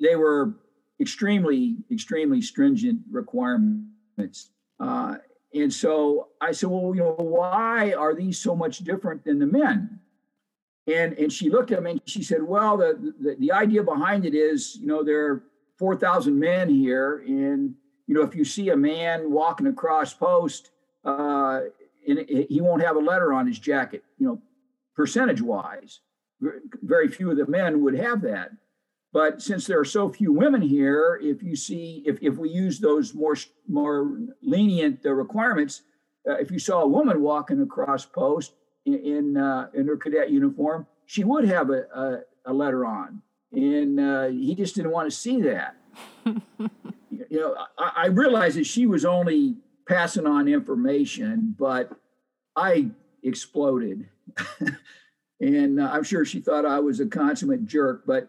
[0.00, 0.54] they were
[1.00, 4.50] extremely, extremely stringent requirements.
[4.78, 5.16] Uh,
[5.54, 9.46] and so I said, well, you know, why are these so much different than the
[9.46, 9.98] men?
[10.86, 14.24] And and she looked at me and she said, well, the the, the idea behind
[14.24, 15.42] it is, you know, there are
[15.78, 17.74] 4,000 men here, and
[18.06, 20.70] you know, if you see a man walking across post,
[21.04, 21.60] uh,
[22.10, 24.42] and he won't have a letter on his jacket, you know,
[24.94, 26.00] percentage wise,
[26.82, 28.50] very few of the men would have that.
[29.12, 32.78] But since there are so few women here, if you see, if, if we use
[32.78, 33.36] those more
[33.68, 35.82] more lenient uh, requirements,
[36.28, 38.54] uh, if you saw a woman walking across post
[38.86, 43.20] in in, uh, in her cadet uniform, she would have a, a, a letter on,
[43.52, 45.74] and uh, he just didn't want to see that.
[46.24, 49.56] you know, I, I realized that she was only
[49.90, 51.90] passing on information, but
[52.54, 52.90] I
[53.24, 54.08] exploded.
[55.40, 58.28] and uh, I'm sure she thought I was a consummate jerk, but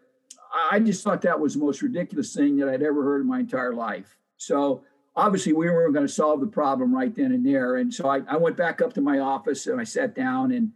[0.71, 3.41] I just thought that was the most ridiculous thing that I'd ever heard in my
[3.41, 4.17] entire life.
[4.37, 4.83] So
[5.15, 7.75] obviously we weren't going to solve the problem right then and there.
[7.75, 10.71] And so I, I went back up to my office and I sat down and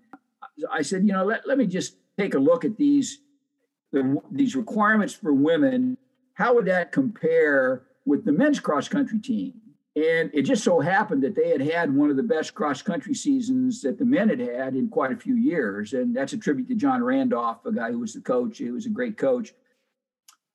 [0.72, 3.22] I said, you know, let, let me just take a look at these
[3.92, 5.98] the, these requirements for women.
[6.34, 9.62] How would that compare with the men's cross country team?
[9.96, 13.14] And it just so happened that they had had one of the best cross country
[13.14, 15.94] seasons that the men had had in quite a few years.
[15.94, 18.58] And that's a tribute to John Randolph, a guy who was the coach.
[18.58, 19.54] He was a great coach.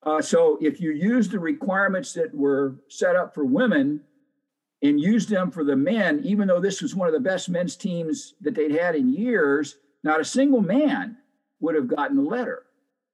[0.03, 4.01] Uh, so if you use the requirements that were set up for women
[4.83, 7.75] and use them for the men, even though this was one of the best men's
[7.75, 11.17] teams that they'd had in years, not a single man
[11.59, 12.63] would have gotten a letter.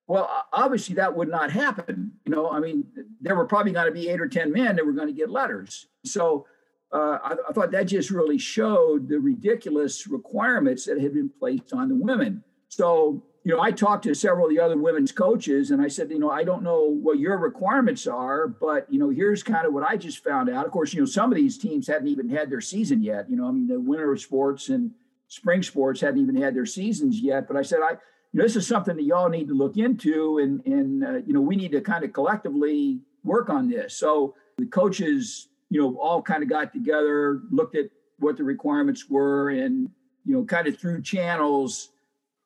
[0.07, 2.13] Well, obviously that would not happen.
[2.25, 2.85] You know, I mean,
[3.19, 5.29] there were probably going to be eight or 10 men that were going to get
[5.29, 5.87] letters.
[6.05, 6.47] So
[6.93, 11.73] uh, I, I, thought that just really showed the ridiculous requirements that had been placed
[11.73, 12.43] on the women.
[12.69, 16.11] So you know, I talked to several of the other women's coaches and I said,
[16.11, 19.71] you know, I don't know what your requirements are, but, you know, here's kind of
[19.73, 20.65] what I just found out.
[20.65, 23.29] Of course, you know, some of these teams hadn't even had their season yet.
[23.29, 24.91] You know, I mean, the winter sports and
[25.29, 27.47] spring sports hadn't even had their seasons yet.
[27.47, 27.95] But I said, I,
[28.34, 31.34] you know, this is something that y'all need to look into and, and, uh, you
[31.34, 33.95] know, we need to kind of collectively work on this.
[33.95, 37.86] So the coaches, you know, all kind of got together, looked at
[38.19, 39.89] what the requirements were and,
[40.25, 41.89] you know, kind of through channels,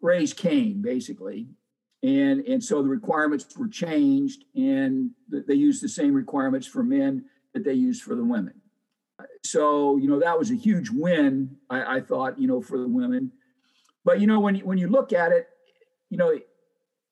[0.01, 1.47] raised Cain, basically.
[2.03, 7.25] And, and so the requirements were changed, and they used the same requirements for men
[7.53, 8.55] that they used for the women.
[9.43, 12.87] So, you know, that was a huge win, I, I thought, you know, for the
[12.87, 13.31] women.
[14.03, 15.47] But, you know, when, you, when you look at it,
[16.11, 16.37] you know,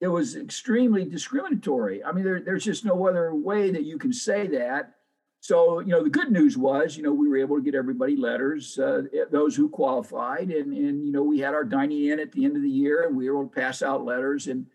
[0.01, 2.03] it was extremely discriminatory.
[2.03, 4.95] I mean, there, there's just no other way that you can say that.
[5.39, 8.17] So, you know, the good news was, you know, we were able to get everybody
[8.17, 12.33] letters, uh, those who qualified, and and you know, we had our dining in at
[12.33, 14.65] the end of the year, and we were able to pass out letters and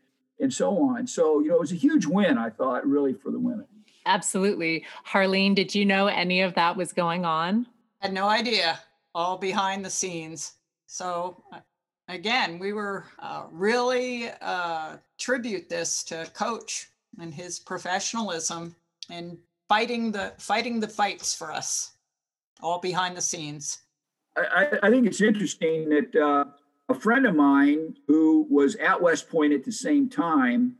[0.40, 1.06] and so on.
[1.06, 3.66] So, you know, it was a huge win, I thought, really for the women.
[4.06, 5.54] Absolutely, Harlene.
[5.54, 7.66] Did you know any of that was going on?
[8.00, 8.80] I Had no idea.
[9.14, 10.54] All behind the scenes.
[10.86, 11.42] So.
[12.08, 16.88] Again, we were uh, really uh, tribute this to Coach
[17.18, 18.74] and his professionalism
[19.10, 19.38] and
[19.68, 21.92] fighting the fighting the fights for us,
[22.60, 23.78] all behind the scenes.
[24.36, 26.44] I, I think it's interesting that uh,
[26.88, 30.76] a friend of mine who was at West Point at the same time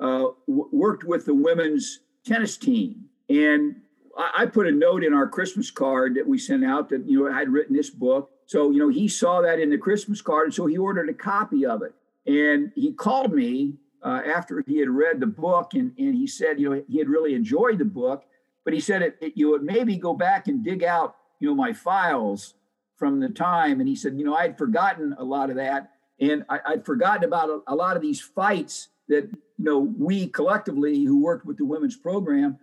[0.00, 3.76] uh, w- worked with the women's tennis team, and
[4.16, 7.22] I, I put a note in our Christmas card that we sent out that you
[7.24, 8.30] know I had written this book.
[8.46, 11.14] So you know he saw that in the Christmas card, and so he ordered a
[11.14, 11.94] copy of it.
[12.26, 16.60] And he called me uh, after he had read the book, and, and he said,
[16.60, 18.24] you know, he had really enjoyed the book,
[18.64, 21.54] but he said it, it, you would maybe go back and dig out, you know,
[21.54, 22.54] my files
[22.96, 25.90] from the time, and he said, you know, I had forgotten a lot of that,
[26.20, 29.28] and I, would forgotten about a, a, lot of these fights that
[29.58, 32.58] you know we collectively who worked with the women's program,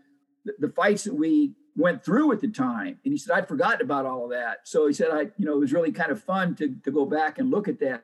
[0.46, 3.00] the, the fights that we went through at the time.
[3.04, 4.60] And he said, I'd forgotten about all of that.
[4.66, 7.06] So he said, I, you know, it was really kind of fun to, to go
[7.06, 8.04] back and look at that.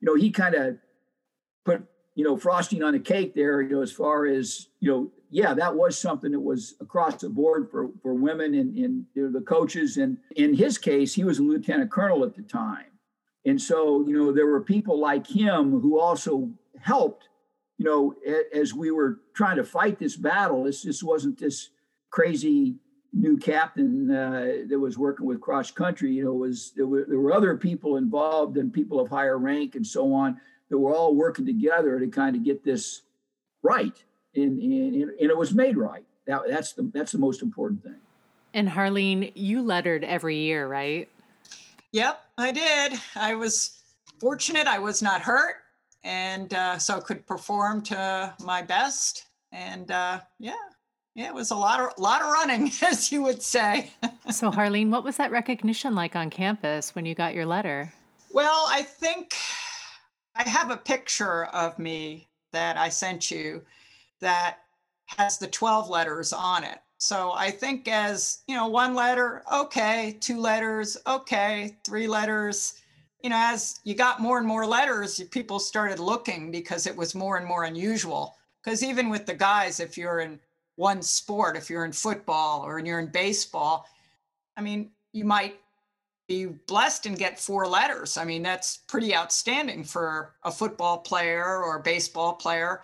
[0.00, 0.78] You know, he kind of
[1.64, 5.10] put you know, frosting on the cake there, you know, as far as, you know,
[5.30, 9.22] yeah, that was something that was across the board for, for women and, and you
[9.22, 9.96] know, the coaches.
[9.96, 12.86] And in his case, he was a lieutenant colonel at the time.
[13.46, 17.28] And so, you know, there were people like him who also helped,
[17.78, 18.14] you know,
[18.54, 20.64] as we were trying to fight this battle.
[20.64, 21.70] This just wasn't this
[22.10, 22.76] crazy
[23.12, 26.12] new captain uh, that was working with cross country.
[26.12, 29.74] You know, was there were, there were other people involved and people of higher rank
[29.74, 30.40] and so on
[30.70, 33.02] that we're all working together to kind of get this
[33.62, 34.02] right,
[34.34, 36.04] and and, and it was made right.
[36.26, 38.00] That, that's the that's the most important thing.
[38.54, 41.08] And Harlene, you lettered every year, right?
[41.92, 43.00] Yep, I did.
[43.16, 43.82] I was
[44.18, 45.56] fortunate; I was not hurt,
[46.04, 49.26] and uh, so could perform to my best.
[49.52, 50.54] And uh, yeah,
[51.14, 53.90] yeah, it was a lot of lot of running, as you would say.
[54.30, 57.92] so, Harleen, what was that recognition like on campus when you got your letter?
[58.32, 59.34] Well, I think
[60.34, 63.62] I have a picture of me that I sent you
[64.20, 64.58] that
[65.06, 66.78] has the 12 letters on it.
[66.96, 72.74] So I think as, you know, one letter, okay, two letters, okay, three letters,
[73.22, 77.14] you know, as you got more and more letters, people started looking because it was
[77.14, 78.36] more and more unusual.
[78.62, 80.38] Because even with the guys, if you're in
[80.76, 83.86] one sport, if you're in football or you're in baseball,
[84.56, 85.58] I mean, you might
[86.28, 88.16] be blessed and get four letters.
[88.16, 92.82] I mean, that's pretty outstanding for a football player or a baseball player.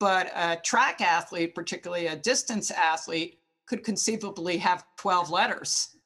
[0.00, 5.96] But a track athlete, particularly a distance athlete, could conceivably have 12 letters.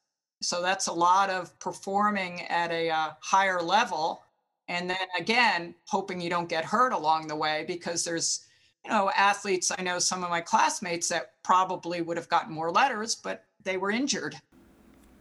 [0.40, 4.22] So that's a lot of performing at a uh, higher level.
[4.68, 8.46] And then again, hoping you don't get hurt along the way because there's,
[8.88, 9.70] you know, athletes.
[9.76, 13.76] I know some of my classmates that probably would have gotten more letters, but they
[13.76, 14.36] were injured.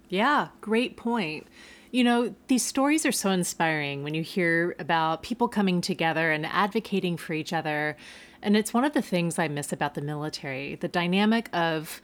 [0.10, 1.48] Yeah, great point.
[1.92, 6.46] You know, these stories are so inspiring when you hear about people coming together and
[6.46, 7.98] advocating for each other.
[8.42, 12.02] And it's one of the things I miss about the military the dynamic of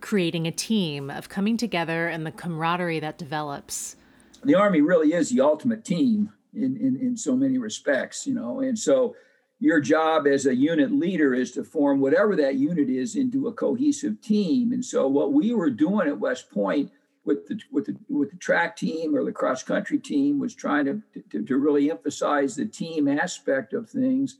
[0.00, 3.96] creating a team, of coming together and the camaraderie that develops.
[4.44, 8.60] The Army really is the ultimate team in, in, in so many respects, you know,
[8.60, 9.14] and so
[9.62, 13.52] your job as a unit leader is to form whatever that unit is into a
[13.52, 14.72] cohesive team.
[14.72, 16.90] And so what we were doing at West Point
[17.24, 20.86] with the with the with the track team or the cross country team was trying
[20.86, 21.00] to,
[21.30, 24.38] to, to really emphasize the team aspect of things.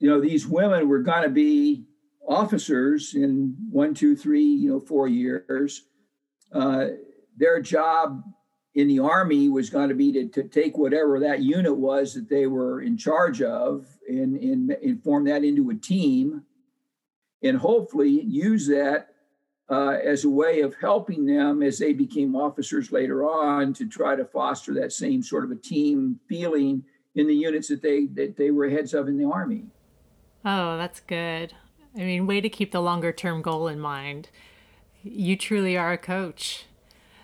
[0.00, 1.84] You know, these women were going to be
[2.26, 5.84] officers in one, two, three, you know, four years.
[6.52, 6.86] Uh,
[7.36, 8.24] their job
[8.74, 12.28] in the army was going to be to, to take whatever that unit was that
[12.28, 16.42] they were in charge of and, and, and form that into a team
[17.42, 19.08] and hopefully use that
[19.70, 24.16] uh, as a way of helping them as they became officers later on to try
[24.16, 26.82] to foster that same sort of a team feeling
[27.14, 29.64] in the units that they that they were heads of in the army.
[30.44, 31.52] Oh, that's good.
[31.94, 34.28] I mean, way to keep the longer term goal in mind.
[35.02, 36.66] You truly are a coach.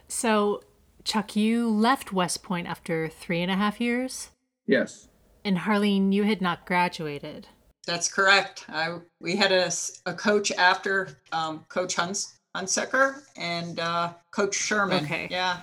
[0.09, 0.63] So,
[1.05, 4.31] Chuck, you left West Point after three and a half years?
[4.67, 5.09] Yes.
[5.45, 7.49] And Harleen, you had not graduated.
[7.87, 8.65] That's correct.
[8.69, 9.71] I, we had a,
[10.07, 15.05] a coach after um, Coach Huns, Hunsaker and uh, Coach Sherman.
[15.05, 15.29] Okay.
[15.31, 15.61] Yeah.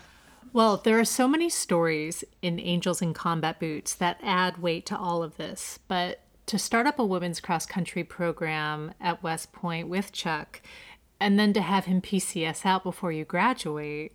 [0.53, 4.97] Well, there are so many stories in Angels in Combat Boots that add weight to
[4.97, 9.87] all of this, but to start up a women's cross country program at West Point
[9.87, 10.61] with Chuck
[11.19, 14.13] and then to have him PCS out before you graduate.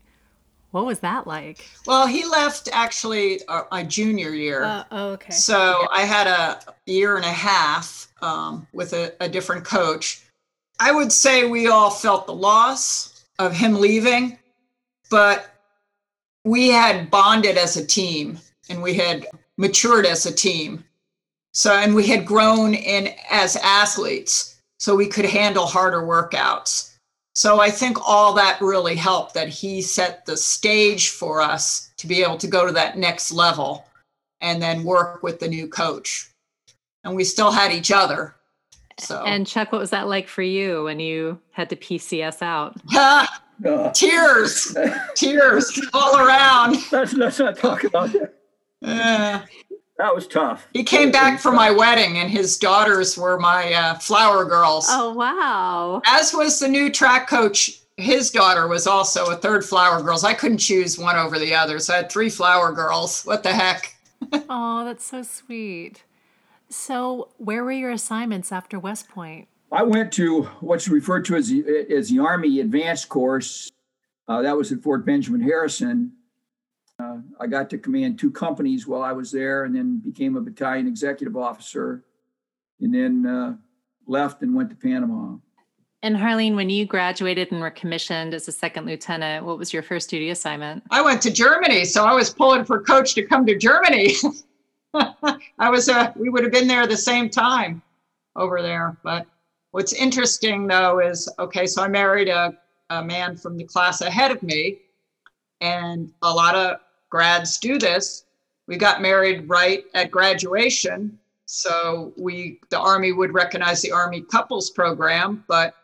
[0.76, 1.66] What was that like?
[1.86, 4.62] Well, he left actually uh, my junior year.
[4.62, 5.32] Uh, oh, okay.
[5.32, 5.86] So.
[5.90, 10.20] I had a year and a half um, with a, a different coach.
[10.78, 14.38] I would say we all felt the loss of him leaving,
[15.10, 15.46] but
[16.44, 20.84] we had bonded as a team and we had matured as a team.
[21.52, 26.95] So, and we had grown in as athletes, so we could handle harder workouts.
[27.36, 32.06] So I think all that really helped that he set the stage for us to
[32.06, 33.84] be able to go to that next level
[34.40, 36.30] and then work with the new coach.
[37.04, 38.36] And we still had each other.
[38.98, 42.80] So And Chuck, what was that like for you when you had to PCS out?
[42.94, 43.26] uh,
[43.92, 44.74] tears,
[45.14, 46.78] tears all around.
[46.90, 48.34] Let's, let's not talk about that.
[48.82, 49.42] Uh,
[49.98, 50.68] that was tough.
[50.72, 51.56] He came back for tough.
[51.56, 54.86] my wedding, and his daughters were my uh, flower girls.
[54.88, 56.02] Oh, wow.
[56.04, 57.80] As was the new track coach.
[57.98, 60.22] His daughter was also a third flower girls.
[60.22, 61.78] I couldn't choose one over the other.
[61.78, 63.22] So I had three flower girls.
[63.22, 63.94] What the heck?
[64.50, 66.02] oh, that's so sweet.
[66.68, 69.48] So, where were your assignments after West Point?
[69.72, 73.70] I went to what's referred to as the, as the Army Advanced Course.
[74.28, 76.12] Uh, that was at Fort Benjamin Harrison.
[76.98, 80.40] Uh, I got to command two companies while I was there, and then became a
[80.40, 82.04] battalion executive officer,
[82.80, 83.56] and then uh,
[84.06, 85.36] left and went to Panama.
[86.02, 89.82] And Harlene, when you graduated and were commissioned as a second lieutenant, what was your
[89.82, 90.84] first duty assignment?
[90.90, 94.14] I went to Germany, so I was pulling for coach to come to Germany.
[94.94, 97.82] I was uh, we would have been there at the same time
[98.36, 98.96] over there.
[99.02, 99.26] But
[99.72, 102.56] what's interesting though is okay, so I married a,
[102.88, 104.78] a man from the class ahead of me,
[105.60, 106.78] and a lot of
[107.16, 108.26] grads do this.
[108.66, 111.18] We got married right at graduation.
[111.46, 115.74] So we the Army would recognize the Army couples program, but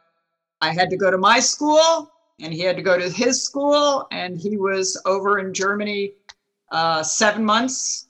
[0.61, 4.07] I had to go to my school and he had to go to his school
[4.13, 6.13] and he was over in Germany
[6.71, 8.09] uh, seven months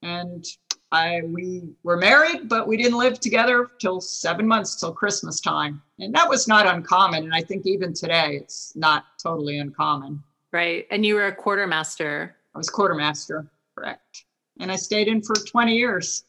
[0.00, 0.46] and
[0.92, 5.82] I we were married, but we didn't live together till seven months till Christmas time,
[5.98, 7.24] and that was not uncommon.
[7.24, 10.22] And I think even today, it's not totally uncommon.
[10.52, 12.36] Right, and you were a quartermaster.
[12.54, 13.46] I was quartermaster,
[13.76, 14.24] correct,
[14.60, 16.24] and I stayed in for 20 years.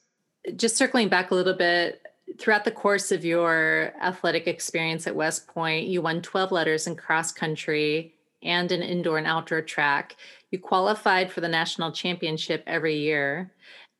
[0.55, 2.01] Just circling back a little bit,
[2.39, 6.95] throughout the course of your athletic experience at West Point, you won 12 letters in
[6.95, 10.15] cross country and an indoor and outdoor track.
[10.51, 13.51] You qualified for the national championship every year.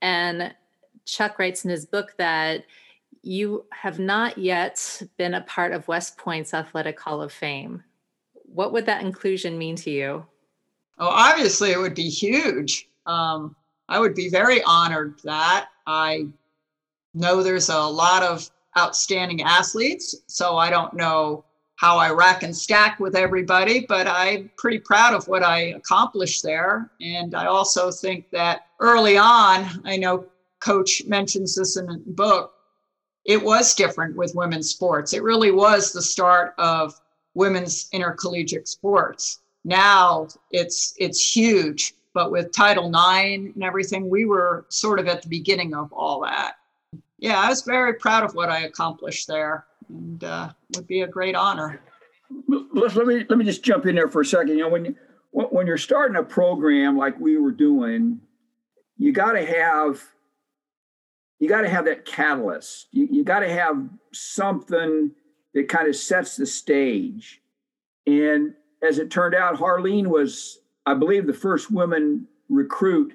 [0.01, 0.53] And
[1.05, 2.65] Chuck writes in his book that
[3.21, 7.84] you have not yet been a part of West Point's Athletic Hall of Fame.
[8.34, 10.26] What would that inclusion mean to you?
[10.98, 12.88] Oh, obviously, it would be huge.
[13.06, 13.56] Um,
[13.89, 15.70] I would be very honored that.
[15.86, 16.28] I
[17.14, 21.44] know there's a lot of outstanding athletes, so I don't know
[21.76, 26.44] how I rack and stack with everybody, but I'm pretty proud of what I accomplished
[26.44, 26.91] there.
[27.02, 30.26] And I also think that early on, I know
[30.60, 32.54] Coach mentions this in the book,
[33.26, 35.14] it was different with women's sports.
[35.14, 37.00] It really was the start of
[37.34, 39.39] women's intercollegiate sports.
[39.64, 45.22] Now it's it's huge, but with Title IX and everything, we were sort of at
[45.22, 46.55] the beginning of all that.
[47.18, 51.07] Yeah, I was very proud of what I accomplished there and uh, would be a
[51.07, 51.82] great honor.
[52.47, 54.57] Let, me let me just jump in there for a second.
[54.57, 54.95] You know, when you,
[55.32, 58.20] when you're starting a program like we were doing,
[58.97, 60.03] you got to have
[61.39, 62.88] you got to have that catalyst.
[62.91, 65.11] You, you got to have something
[65.53, 67.41] that kind of sets the stage.
[68.07, 68.53] And
[68.88, 73.13] as it turned out, Harlene was, I believe, the first woman recruit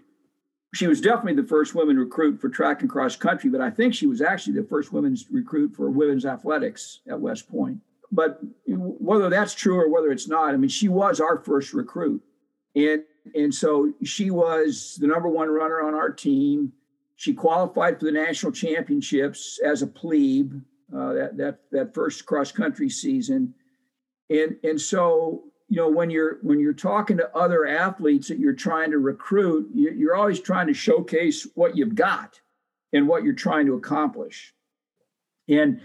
[0.74, 3.94] she was definitely the first woman recruit for track and cross country, but I think
[3.94, 7.78] she was actually the first women's recruit for women's athletics at West Point.
[8.12, 12.22] But whether that's true or whether it's not, I mean, she was our first recruit.
[12.74, 13.02] And,
[13.34, 16.72] and so she was the number one runner on our team.
[17.16, 20.60] She qualified for the national championships as a plebe
[20.94, 23.54] uh, that, that, that first cross country season.
[24.30, 28.54] And, and so you know when you're when you're talking to other athletes that you're
[28.54, 32.40] trying to recruit you're always trying to showcase what you've got
[32.92, 34.54] and what you're trying to accomplish.
[35.48, 35.80] And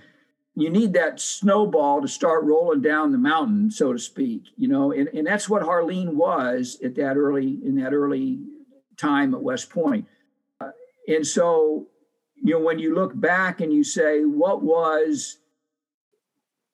[0.56, 4.92] you need that snowball to start rolling down the mountain so to speak you know
[4.92, 8.40] and, and that's what harlene was at that early in that early
[8.98, 10.06] time at west point.
[10.62, 10.70] Uh,
[11.08, 11.88] and so
[12.36, 15.40] you know when you look back and you say what was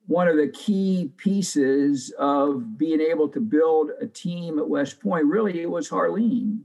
[0.10, 5.26] one of the key pieces of being able to build a team at West Point
[5.26, 6.62] really it was Harlene.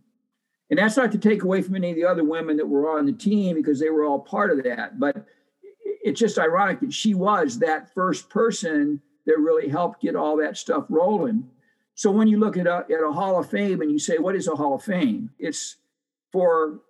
[0.71, 3.05] And that's not to take away from any of the other women that were on
[3.05, 4.99] the team because they were all part of that.
[4.99, 5.27] But
[6.03, 10.57] it's just ironic that she was that first person that really helped get all that
[10.57, 11.47] stuff rolling.
[11.95, 14.37] So when you look at a, at a Hall of Fame and you say, what
[14.37, 15.29] is a Hall of Fame?
[15.39, 15.77] It's
[16.33, 16.81] for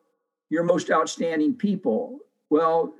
[0.50, 2.20] your most outstanding people.
[2.48, 2.94] Well,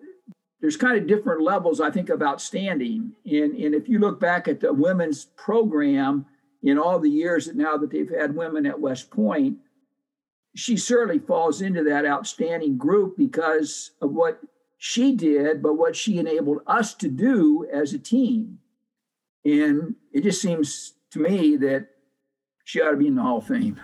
[0.65, 3.12] there's kind of different levels, I think, of outstanding.
[3.27, 6.25] And, and if you look back at the women's program
[6.62, 9.59] in all the years that now that they've had women at West Point,
[10.57, 14.41] she certainly falls into that outstanding group because of what
[14.79, 18.59] she did, but what she enabled us to do as a team.
[19.45, 21.89] And it just seems to me that
[22.65, 23.79] she ought to be in the Hall of Fame.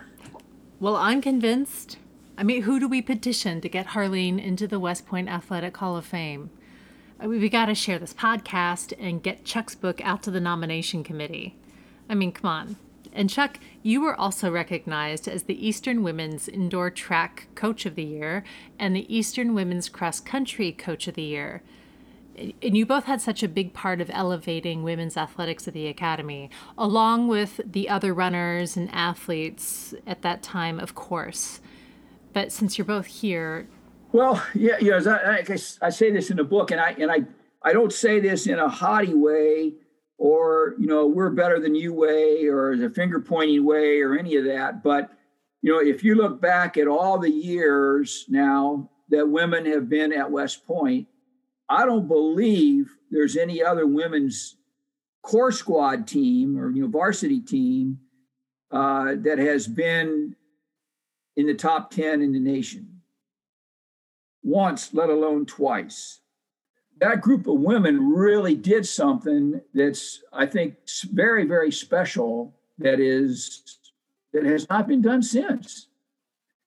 [0.79, 1.99] Well, I'm convinced.
[2.39, 5.95] I mean, who do we petition to get Harlene into the West Point Athletic Hall
[5.95, 6.49] of Fame?
[7.23, 11.55] We got to share this podcast and get Chuck's book out to the nomination committee.
[12.09, 12.75] I mean, come on.
[13.13, 18.03] And Chuck, you were also recognized as the Eastern Women's Indoor Track Coach of the
[18.03, 18.43] Year
[18.79, 21.61] and the Eastern Women's Cross Country Coach of the Year.
[22.37, 26.49] And you both had such a big part of elevating women's athletics at the academy,
[26.77, 31.59] along with the other runners and athletes at that time, of course.
[32.33, 33.67] But since you're both here,
[34.11, 34.99] well, yeah, yeah.
[35.05, 37.23] I, I, I say this in the book, and I and I
[37.63, 39.73] I don't say this in a haughty way,
[40.17, 44.35] or you know, we're better than you way, or the finger pointing way, or any
[44.35, 44.83] of that.
[44.83, 45.11] But
[45.61, 50.11] you know, if you look back at all the years now that women have been
[50.13, 51.07] at West Point,
[51.69, 54.57] I don't believe there's any other women's
[55.23, 57.99] Corps squad team or you know varsity team
[58.71, 60.35] uh, that has been
[61.37, 62.90] in the top ten in the nation
[64.43, 66.19] once, let alone twice.
[66.99, 70.75] That group of women really did something that's, I think,
[71.11, 72.53] very, very special.
[72.77, 73.77] That is,
[74.33, 75.87] that has not been done since.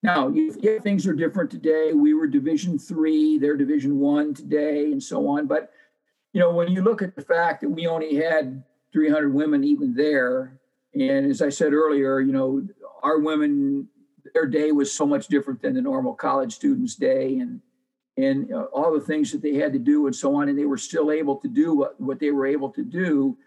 [0.05, 1.91] Now, yeah, things are different today.
[1.93, 5.47] We were Division three, they're Division one today, and so on.
[5.47, 5.71] But
[6.31, 8.63] you know, when you look at the fact that we only had
[8.93, 10.59] 300 women even there,
[10.93, 12.67] and as I said earlier, you know,
[13.01, 13.87] our women
[14.33, 17.39] their day was so much different than the normal college student's day.
[17.39, 17.61] And
[18.17, 20.65] and uh, all the things that they had to do and so on, and they
[20.65, 23.37] were still able to do what, what they were able to do.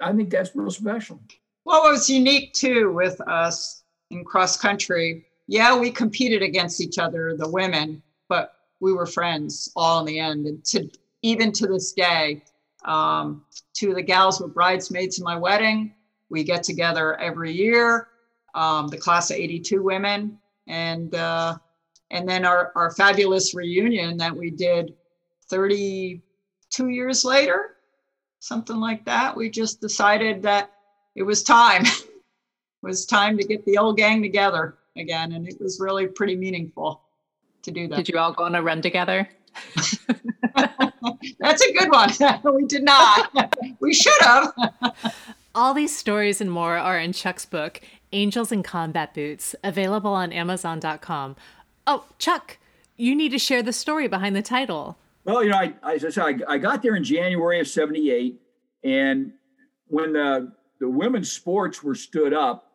[0.00, 1.18] I think that's real special.
[1.64, 6.98] Well, what was unique too with us in cross country, yeah, we competed against each
[6.98, 10.46] other, the women, but we were friends all in the end.
[10.46, 10.90] And to
[11.22, 12.42] even to this day,
[12.84, 15.94] um, two of the gals were bridesmaids in my wedding.
[16.28, 18.08] We get together every year,
[18.54, 20.38] um, the class of 82 women.
[20.66, 21.58] And uh,
[22.10, 24.94] and then our, our fabulous reunion that we did
[25.50, 27.76] 32 years later,
[28.38, 29.36] something like that.
[29.36, 30.70] We just decided that
[31.16, 31.84] it was time.
[31.86, 32.10] it
[32.82, 35.32] was time to get the old gang together again.
[35.32, 37.02] And it was really pretty meaningful
[37.62, 37.96] to do that.
[37.96, 39.28] Did you all go on a run together?
[41.40, 42.10] That's a good one.
[42.54, 43.54] we did not.
[43.80, 44.52] we should have.
[45.54, 47.80] All these stories and more are in Chuck's book,
[48.14, 51.36] Angels in Combat Boots, available on Amazon.com.
[51.86, 52.58] Oh, Chuck,
[52.96, 54.96] you need to share the story behind the title.
[55.24, 58.40] Well, you know, I, as I said, I, I got there in January of 78.
[58.84, 59.32] And
[59.88, 62.70] when the, the women's sports were stood up,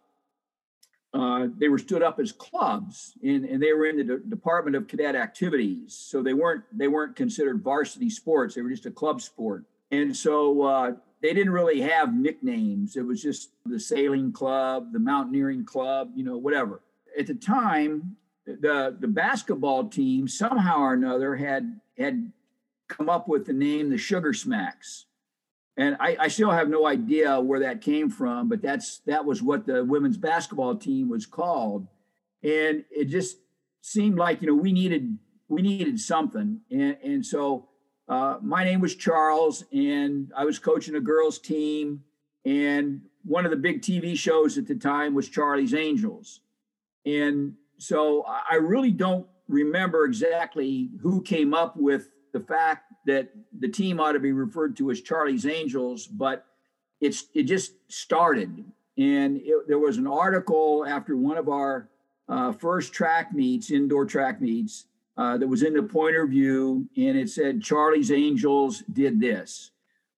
[1.14, 4.88] uh, they were stood up as clubs and, and they were in the department of
[4.88, 9.20] cadet activities so they weren't they weren't considered varsity sports they were just a club
[9.20, 12.96] sport and so uh, they didn't really have nicknames.
[12.96, 16.82] It was just the sailing club the mountaineering club you know whatever.
[17.18, 18.16] At the time
[18.46, 22.32] the the basketball team somehow or another had had
[22.88, 25.06] come up with the name the Sugar Smacks,
[25.78, 29.42] and I, I still have no idea where that came from, but that's that was
[29.42, 31.88] what the women's basketball team was called,
[32.44, 33.38] and it just
[33.82, 35.18] seemed like you know we needed
[35.48, 37.69] we needed something, and and so.
[38.10, 42.04] Uh, my name was Charles, and I was coaching a girls' team.
[42.44, 46.42] And one of the big TV shows at the time was Charlie's Angels.
[47.06, 53.68] And so I really don't remember exactly who came up with the fact that the
[53.68, 56.46] team ought to be referred to as Charlie's Angels, but
[57.02, 58.66] it's it just started.
[58.98, 61.90] And it, there was an article after one of our
[62.28, 64.86] uh, first track meets, indoor track meets,
[65.20, 69.72] uh, that was in the Pointer View, and it said Charlie's Angels did this.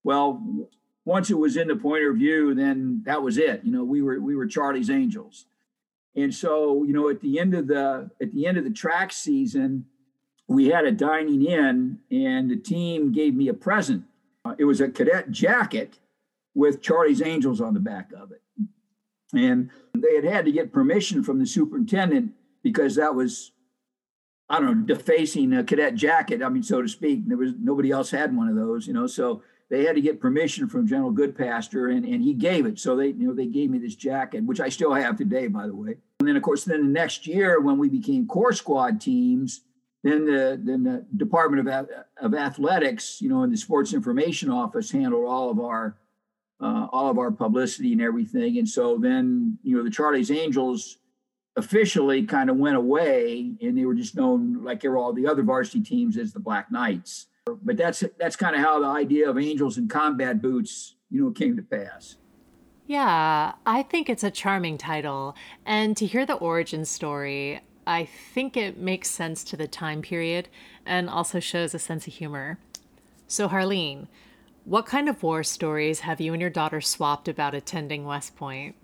[0.04, 0.70] Well,
[1.06, 3.62] once it was in the Pointer View, then that was it.
[3.64, 5.46] You know, we were we were Charlie's Angels.
[6.16, 9.12] And so, you know, at the end of the at the end of the track
[9.12, 9.86] season,
[10.48, 14.04] we had a dining in, and the team gave me a present.
[14.46, 15.98] Uh, it was a cadet jacket
[16.54, 18.42] with Charlie's Angels on the back of it,
[19.34, 23.52] and they had had to get permission from the superintendent because that was,
[24.52, 26.44] I don't know, defacing a cadet jacket.
[26.44, 27.26] I mean, so to speak.
[27.26, 29.08] There was nobody else had one of those, you know.
[29.08, 32.78] So they had to get permission from General Goodpaster, and, and he gave it.
[32.78, 35.68] So they, you know, they gave me this jacket, which I still have today, by
[35.68, 35.96] the way.
[36.20, 39.62] And then, of course, then the next year when we became Corps Squad teams,
[40.04, 44.92] then the then the Department of of Athletics, you know, and the Sports Information Office
[44.92, 45.96] handled all of our
[46.60, 48.58] uh, all of our publicity and everything.
[48.58, 50.98] And so then, you know, the Charlie's Angels
[51.56, 55.28] officially kind of went away, and they were just known like they were all the
[55.28, 57.28] other varsity teams as the Black Knights.
[57.46, 61.32] But that's that's kind of how the idea of angels in combat boots, you know,
[61.32, 62.18] came to pass.
[62.88, 65.36] Yeah, I think it's a charming title.
[65.66, 70.50] And to hear the origin story, I think it makes sense to the time period
[70.86, 72.60] and also shows a sense of humor.
[73.28, 74.08] So, Harleen,
[74.66, 78.76] what kind of war stories have you and your daughter swapped about attending West Point?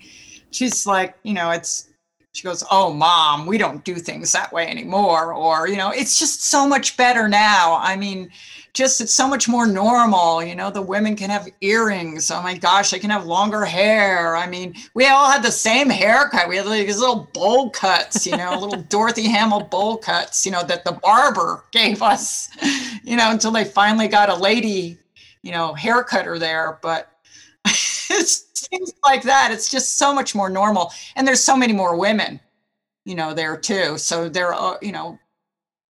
[0.51, 1.89] She's like, you know, it's
[2.37, 5.33] she goes, Oh, mom, we don't do things that way anymore.
[5.33, 7.79] Or, you know, it's just so much better now.
[7.81, 8.29] I mean,
[8.75, 10.43] just it's so much more normal.
[10.43, 12.29] You know, the women can have earrings.
[12.29, 14.35] Oh my gosh, they can have longer hair.
[14.35, 16.47] I mean, we all had the same haircut.
[16.47, 20.51] We had like these little bowl cuts, you know, little Dorothy Hamill bowl cuts, you
[20.51, 22.49] know, that the barber gave us,
[23.03, 24.99] you know, until they finally got a lady,
[25.41, 26.77] you know, haircutter there.
[26.83, 27.11] But
[28.17, 29.51] it's things like that.
[29.51, 30.91] It's just so much more normal.
[31.15, 32.39] And there's so many more women,
[33.05, 33.97] you know, there too.
[33.97, 35.19] So they're, uh, you know,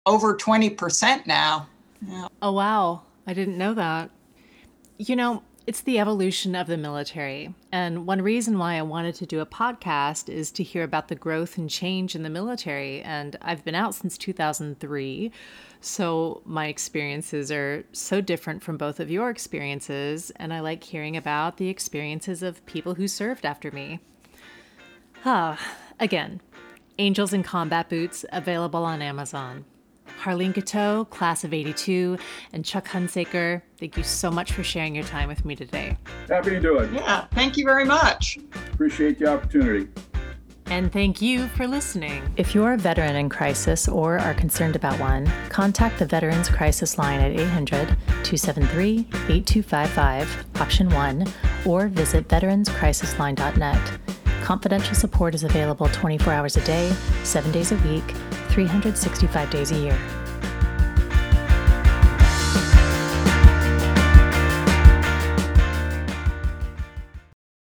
[0.06, 1.68] over 20% now.
[2.06, 2.28] Yeah.
[2.42, 3.02] Oh, wow.
[3.26, 4.10] I didn't know that.
[4.98, 7.52] You know, it's the evolution of the military.
[7.72, 11.16] And one reason why I wanted to do a podcast is to hear about the
[11.16, 13.02] growth and change in the military.
[13.02, 15.32] And I've been out since 2003.
[15.87, 20.32] So my experiences are so different from both of your experiences.
[20.34, 24.01] And I like hearing about the experiences of people who served after me.
[25.24, 25.57] Ah,
[26.01, 26.41] again,
[26.99, 29.64] Angels in Combat Boots available on Amazon.
[30.20, 32.18] Harleen Guiteau, class of 82,
[32.53, 35.97] and Chuck Hunsaker, thank you so much for sharing your time with me today.
[36.28, 36.93] Happy to do it.
[36.93, 38.39] Yeah, thank you very much.
[38.72, 39.89] Appreciate the opportunity.
[40.68, 42.22] And thank you for listening.
[42.36, 46.98] If you're a veteran in crisis or are concerned about one, contact the Veterans Crisis
[46.98, 48.98] Line at 800 273
[49.28, 51.26] 8255, option 1,
[51.66, 53.98] or visit veteranscrisisline.net.
[54.42, 56.92] Confidential support is available 24 hours a day,
[57.22, 58.04] 7 days a week,
[58.48, 60.25] 365 days a year.